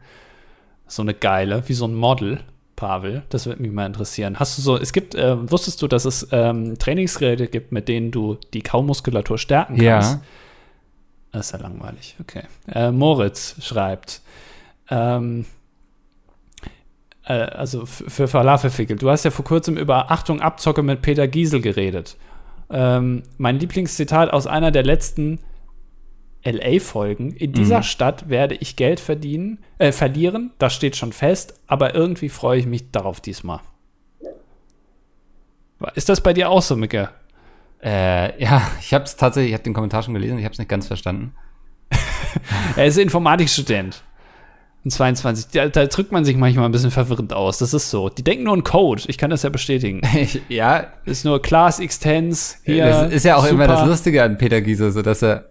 [0.86, 2.38] so eine geile, wie so ein Model,
[2.76, 3.24] Pavel?
[3.30, 4.38] Das würde mich mal interessieren.
[4.38, 8.12] Hast du so, es gibt, äh, wusstest du, dass es ähm, Trainingsgeräte gibt, mit denen
[8.12, 10.12] du die Kaumuskulatur stärken kannst?
[10.12, 10.20] Ja.
[11.32, 12.44] Das ist ja langweilig, okay.
[12.68, 14.22] Äh, Moritz schreibt,
[14.88, 15.46] ähm,
[17.28, 21.60] äh, also für Falafelfickel, du hast ja vor kurzem über Achtung, Abzocke mit Peter Giesel
[21.60, 22.16] geredet.
[22.70, 25.38] Ähm, mein Lieblingszitat aus einer der letzten
[26.44, 27.32] LA-Folgen.
[27.32, 27.82] In dieser Mhm.
[27.84, 32.66] Stadt werde ich Geld verdienen, äh, verlieren, das steht schon fest, aber irgendwie freue ich
[32.66, 33.60] mich darauf diesmal.
[35.94, 37.10] Ist das bei dir auch so, Micke?
[37.82, 40.58] Äh, ja, ich habe es tatsächlich, ich habe den Kommentar schon gelesen, ich habe es
[40.58, 41.34] nicht ganz verstanden.
[42.76, 44.02] Er ist Informatikstudent.
[44.88, 45.48] Und 22.
[45.52, 47.58] Da, da drückt man sich manchmal ein bisschen verwirrend aus.
[47.58, 48.08] Das ist so.
[48.08, 49.02] Die denken nur in Code.
[49.06, 50.00] Ich kann das ja bestätigen.
[50.48, 52.86] Ja, Ist nur Class Extens hier.
[52.86, 53.90] das ist ja auch immer das super.
[53.90, 55.50] Lustige an Peter Giese, so dass er,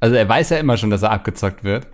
[0.00, 1.86] also er weiß ja immer schon, dass er abgezockt wird.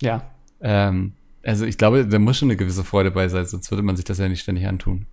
[0.00, 0.22] Ja.
[0.60, 3.96] Ähm, also ich glaube, da muss schon eine gewisse Freude bei sein, sonst würde man
[3.96, 5.06] sich das ja nicht ständig antun.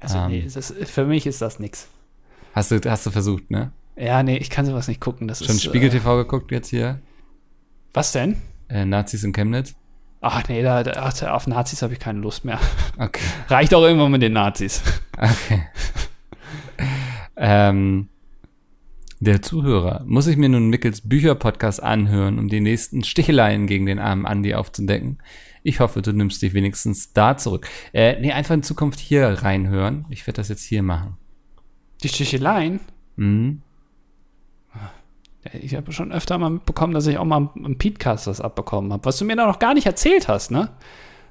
[0.00, 0.28] Also, Ähm.
[0.28, 1.88] nee, das, für mich ist das nix.
[2.52, 3.72] Hast du, hast du versucht, ne?
[3.96, 5.26] Ja, nee, ich kann sowas nicht gucken.
[5.26, 7.00] Das Schon ist, Spiegel Äh, TV geguckt jetzt hier?
[7.94, 8.36] was denn?
[8.68, 9.74] Äh, Nazis in Chemnitz?
[10.28, 12.60] Ach nee, da, da, ach, auf Nazis habe ich keine Lust mehr.
[12.98, 13.22] Okay.
[13.48, 14.82] Reicht auch irgendwann mit den Nazis.
[15.18, 15.62] Okay.
[17.36, 18.08] ähm,
[19.20, 23.98] der Zuhörer, muss ich mir nun Mickels Bücherpodcast anhören, um die nächsten Sticheleien gegen den
[23.98, 25.18] armen Andi aufzudecken?
[25.62, 27.68] Ich hoffe, du nimmst dich wenigstens da zurück.
[27.92, 30.06] Äh, nee, einfach in Zukunft hier reinhören.
[30.08, 31.18] Ich werde das jetzt hier machen.
[32.02, 32.80] Die Sticheleien?
[33.16, 33.62] Mhm.
[35.62, 39.04] Ich habe schon öfter mal mitbekommen, dass ich auch mal im Podcast das abbekommen habe,
[39.04, 40.70] was du mir da noch gar nicht erzählt hast, ne?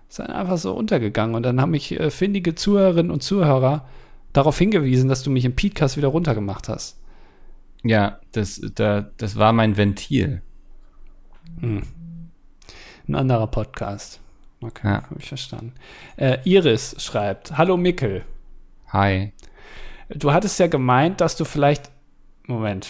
[0.09, 3.87] Ist dann einfach so untergegangen und dann haben mich äh, findige Zuhörerinnen und Zuhörer
[4.33, 6.97] darauf hingewiesen, dass du mich im Podcast wieder runtergemacht hast.
[7.83, 10.41] Ja, das, da, das war mein Ventil.
[11.61, 14.19] Ein anderer Podcast.
[14.61, 15.03] Okay, Ja.
[15.03, 15.73] habe ich verstanden.
[16.17, 18.23] Äh, Iris schreibt: Hallo Mickel.
[18.89, 19.31] Hi.
[20.09, 21.91] Du hattest ja gemeint, dass du vielleicht.
[22.47, 22.89] Moment.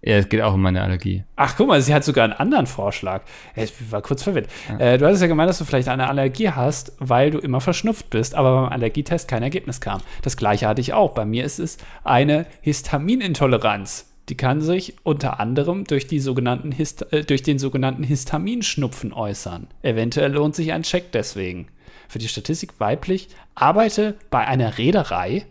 [0.00, 1.24] Ja, es geht auch um meine Allergie.
[1.34, 3.22] Ach, guck mal, sie hat sogar einen anderen Vorschlag.
[3.56, 4.48] Ich war kurz verwirrt.
[4.78, 8.08] Äh, du hattest ja gemeint, dass du vielleicht eine Allergie hast, weil du immer verschnupft
[8.10, 10.00] bist, aber beim Allergietest kein Ergebnis kam.
[10.22, 11.14] Das gleiche hatte ich auch.
[11.14, 14.06] Bei mir ist es eine Histaminintoleranz.
[14.28, 19.66] Die kann sich unter anderem durch, die sogenannten Hist äh, durch den sogenannten Histaminschnupfen äußern.
[19.82, 21.68] Eventuell lohnt sich ein Check deswegen.
[22.08, 25.46] Für die Statistik weiblich, arbeite bei einer Reederei,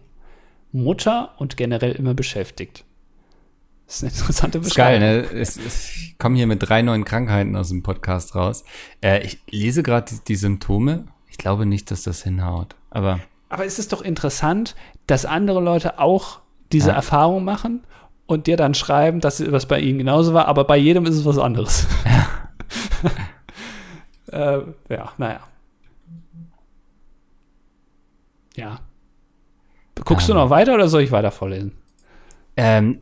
[0.72, 2.86] Mutter und generell immer beschäftigt.
[3.88, 5.34] Das ist eine interessante ist geil, Beschreibung.
[5.34, 5.42] ne?
[5.42, 8.64] Es, es, ich komme hier mit drei neuen Krankheiten aus dem Podcast raus.
[9.02, 11.06] Äh, ich lese gerade die, die Symptome.
[11.30, 12.76] Ich glaube nicht, dass das hinhaut.
[12.90, 13.20] Aber
[13.50, 14.76] Aber es ist doch interessant,
[15.08, 16.40] dass andere Leute auch
[16.74, 16.96] diese Ja.
[16.96, 17.86] Erfahrung machen
[18.26, 21.24] und dir dann schreiben, dass was bei ihnen genauso war, aber bei jedem ist es
[21.24, 21.88] was anderes.
[24.32, 24.60] äh,
[24.90, 25.40] ja, naja.
[28.56, 28.80] Ja.
[30.04, 31.72] Guckst du noch weiter oder soll ich weiter vorlesen?
[32.58, 33.00] Ähm,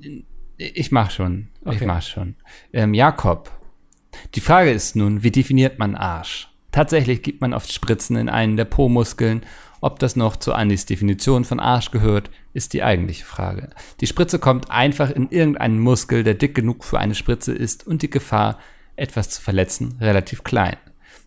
[0.58, 1.48] ich mach schon.
[1.62, 1.86] Ich Okay.
[1.86, 2.36] mach schon.
[2.74, 3.52] Ähm, Jakob.
[4.36, 6.48] Die Frage ist nun, wie definiert man Arsch?
[6.72, 9.44] Tatsächlich gibt man oft Spritzen in einen der Po-Muskeln.
[9.82, 13.70] Ob das noch zu Andys Definition von Arsch gehört, ist die eigentliche Frage.
[14.02, 18.02] Die Spritze kommt einfach in irgendeinen Muskel, der dick genug für eine Spritze ist und
[18.02, 18.58] die Gefahr,
[18.96, 20.78] etwas zu verletzen, relativ klein.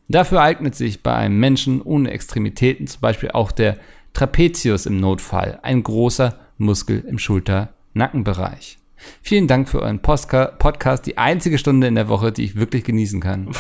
[0.09, 3.79] Dafür eignet sich bei einem Menschen ohne Extremitäten zum Beispiel auch der
[4.15, 8.79] Trapezius im Notfall, ein großer Muskel im Schulter-Nackenbereich.
[9.23, 12.85] Vielen Dank für euren Postka Podcast, die einzige Stunde in der Woche, die ich wirklich
[12.85, 13.51] genießen kann.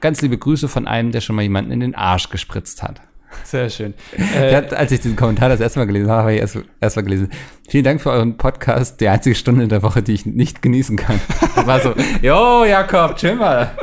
[0.00, 3.00] Ganz liebe Grüße von einem, der schon mal jemanden in den Arsch gespritzt hat.
[3.44, 3.94] Sehr schön.
[4.16, 6.96] Äh, hat, als ich diesen Kommentar das erste Mal gelesen habe, habe ich erst, erst
[6.96, 7.30] mal gelesen.
[7.68, 10.96] Vielen Dank für euren Podcast, die einzige Stunde in der Woche, die ich nicht genießen
[10.96, 11.20] kann.
[11.66, 13.76] War so, jo, Jakob, chill mal.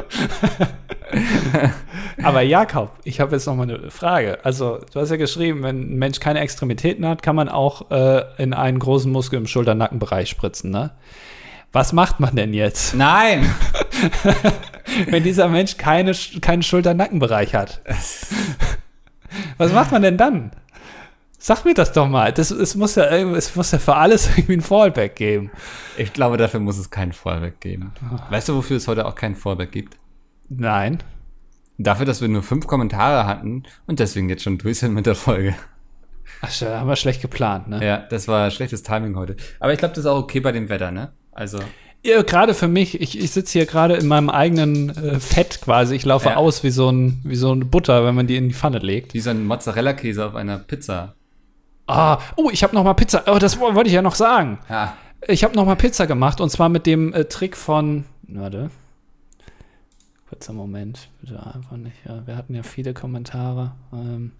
[2.23, 4.43] aber Jakob, ich habe jetzt noch mal eine Frage.
[4.43, 8.23] Also, du hast ja geschrieben, wenn ein Mensch keine Extremitäten hat, kann man auch äh,
[8.37, 10.91] in einen großen Muskel im Schulter-Nackenbereich spritzen, ne?
[11.71, 13.53] Was macht man denn jetzt, Nein.
[15.07, 17.81] wenn dieser Mensch keine, keinen Schulter-Nackenbereich hat?
[19.57, 20.51] Was macht man denn dann?
[21.37, 22.31] Sag mir das doch mal.
[22.31, 25.51] Das, es, muss ja, es muss ja für alles irgendwie ein Fallback geben.
[25.97, 27.91] Ich glaube, dafür muss es keinen Fallback geben.
[28.29, 29.97] Weißt du, wofür es heute auch keinen Fallback gibt?
[30.49, 30.99] Nein.
[31.77, 35.15] Dafür, dass wir nur fünf Kommentare hatten und deswegen jetzt schon durch sind mit der
[35.15, 35.55] Folge.
[36.41, 37.85] Ach, schon, haben wir schlecht geplant, ne?
[37.85, 39.35] Ja, das war schlechtes Timing heute.
[39.59, 41.11] Aber ich glaube, das ist auch okay bei dem Wetter, ne?
[41.31, 41.59] Also,
[42.03, 45.95] Ja, gerade für mich, ich, ich sitze hier gerade in meinem eigenen äh, Fett quasi.
[45.95, 46.35] Ich laufe Ja.
[46.37, 49.13] aus wie so, ein, wie so eine Butter, wenn man die in die Pfanne legt.
[49.13, 51.15] wie so ein Mozzarella-Käse auf einer Pizza.
[51.87, 53.23] Ah, oh, ich habe noch mal Pizza.
[53.27, 54.59] Oh, das wo- wollte ich ja noch sagen.
[54.69, 54.95] Ja.
[55.27, 58.05] Ich habe noch mal Pizza gemacht und zwar mit dem äh, Trick von.
[58.27, 58.69] Warte.
[60.29, 61.95] Kurzer Moment, bitte einfach nicht.
[62.05, 63.73] Ja, wir hatten ja viele Kommentare.
[63.93, 64.31] Ähm,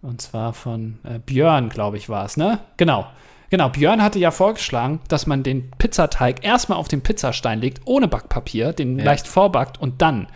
[0.00, 2.60] und zwar von äh, Björn, glaube ich, war es, ne?
[2.78, 3.06] Genau.
[3.50, 8.08] Genau, Björn hatte ja vorgeschlagen, dass man den Pizzateig erstmal auf den Pizzastein legt, ohne
[8.08, 9.04] Backpapier, den Ja.
[9.04, 10.28] leicht vorbackt und dann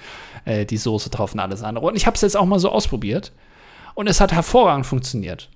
[0.44, 1.86] äh, die Soße drauf und alles andere.
[1.86, 3.32] Und ich habe es jetzt auch mal so ausprobiert
[3.94, 5.48] und es hat hervorragend funktioniert.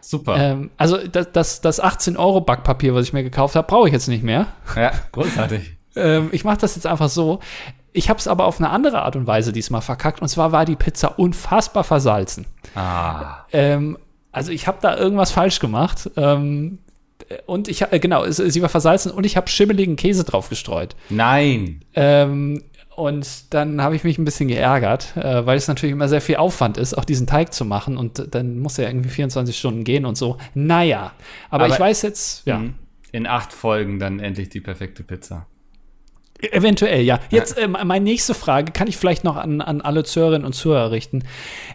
[0.00, 0.36] Super.
[0.38, 3.92] Ähm, also das, das, das 18 Euro Backpapier, was ich mir gekauft habe, brauche ich
[3.92, 4.46] jetzt nicht mehr.
[4.76, 5.76] ja, großartig.
[5.96, 7.40] Ähm, ich mache das jetzt einfach so.
[7.92, 10.22] Ich habe es aber auf eine andere Art und Weise diesmal verkackt.
[10.22, 12.46] Und zwar war die Pizza unfassbar versalzen.
[12.74, 13.44] Ah.
[13.52, 13.98] Ähm,
[14.32, 16.10] also ich habe da irgendwas falsch gemacht.
[16.16, 16.78] Ähm,
[17.46, 20.96] und ich äh, genau, es, sie war versalzen und ich habe schimmeligen Käse drauf gestreut.
[21.10, 21.82] Nein.
[21.94, 22.62] Ähm,
[22.96, 26.36] und dann habe ich mich ein bisschen geärgert, äh, weil es natürlich immer sehr viel
[26.36, 27.96] Aufwand ist, auch diesen Teig zu machen.
[27.96, 30.36] Und dann muss er irgendwie 24 Stunden gehen und so.
[30.54, 31.12] Naja,
[31.48, 32.62] aber, Aber- ich weiß jetzt, ja.
[33.12, 35.46] In acht Folgen dann endlich die perfekte Pizza.
[36.52, 37.20] Eventuell, ja.
[37.30, 40.90] Jetzt ähm, meine nächste Frage kann ich vielleicht noch an, an alle Zuhörerinnen und Zuhörer
[40.90, 41.24] richten.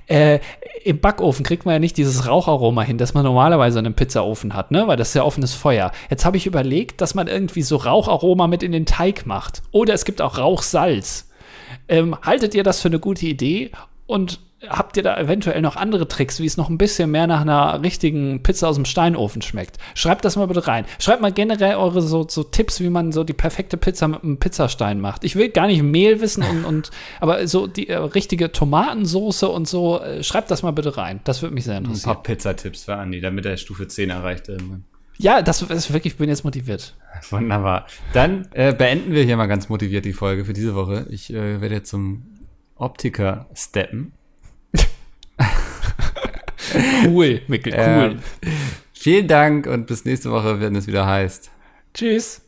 [0.07, 0.39] Äh,
[0.83, 4.53] Im Backofen kriegt man ja nicht dieses Raucharoma hin, das man normalerweise in einem Pizzaofen
[4.53, 4.87] hat, ne?
[4.87, 5.91] Weil das ist ja offenes Feuer.
[6.09, 9.61] Jetzt habe ich überlegt, dass man irgendwie so Raucharoma mit in den Teig macht.
[9.71, 11.29] Oder es gibt auch Rauchsalz.
[11.87, 13.71] Ähm, haltet ihr das für eine gute Idee?
[14.07, 14.39] Und
[14.69, 17.81] habt ihr da eventuell noch andere Tricks, wie es noch ein bisschen mehr nach einer
[17.81, 19.77] richtigen Pizza aus dem Steinofen schmeckt?
[19.93, 20.85] Schreibt das mal bitte rein.
[20.99, 24.37] Schreibt mal generell eure so, so Tipps, wie man so die perfekte Pizza mit einem
[24.37, 25.23] Pizzastein macht.
[25.23, 29.67] Ich will gar nicht Mehl wissen und, und aber so die äh, richtige Tomatensoße und
[29.67, 31.19] so, äh, schreibt das mal bitte rein.
[31.23, 32.13] Das würde mich sehr Ein interessieren.
[32.13, 34.83] paar Pizzatipps für Andi, damit er Stufe 10 erreicht irgendwann.
[35.17, 36.95] Ja, das ist wirklich, ich bin jetzt motiviert.
[37.29, 37.87] Wunderbar.
[38.13, 41.05] Dann äh, beenden wir hier mal ganz motiviert die Folge für diese Woche.
[41.09, 42.23] Ich äh, werde jetzt zum
[42.75, 44.11] Optiker steppen.
[47.05, 48.19] Cool, Mikkel, cool.
[48.41, 48.49] Ähm,
[48.91, 51.51] vielen Dank und bis nächste Woche, wenn es wieder heißt.
[51.93, 52.41] Tschüss.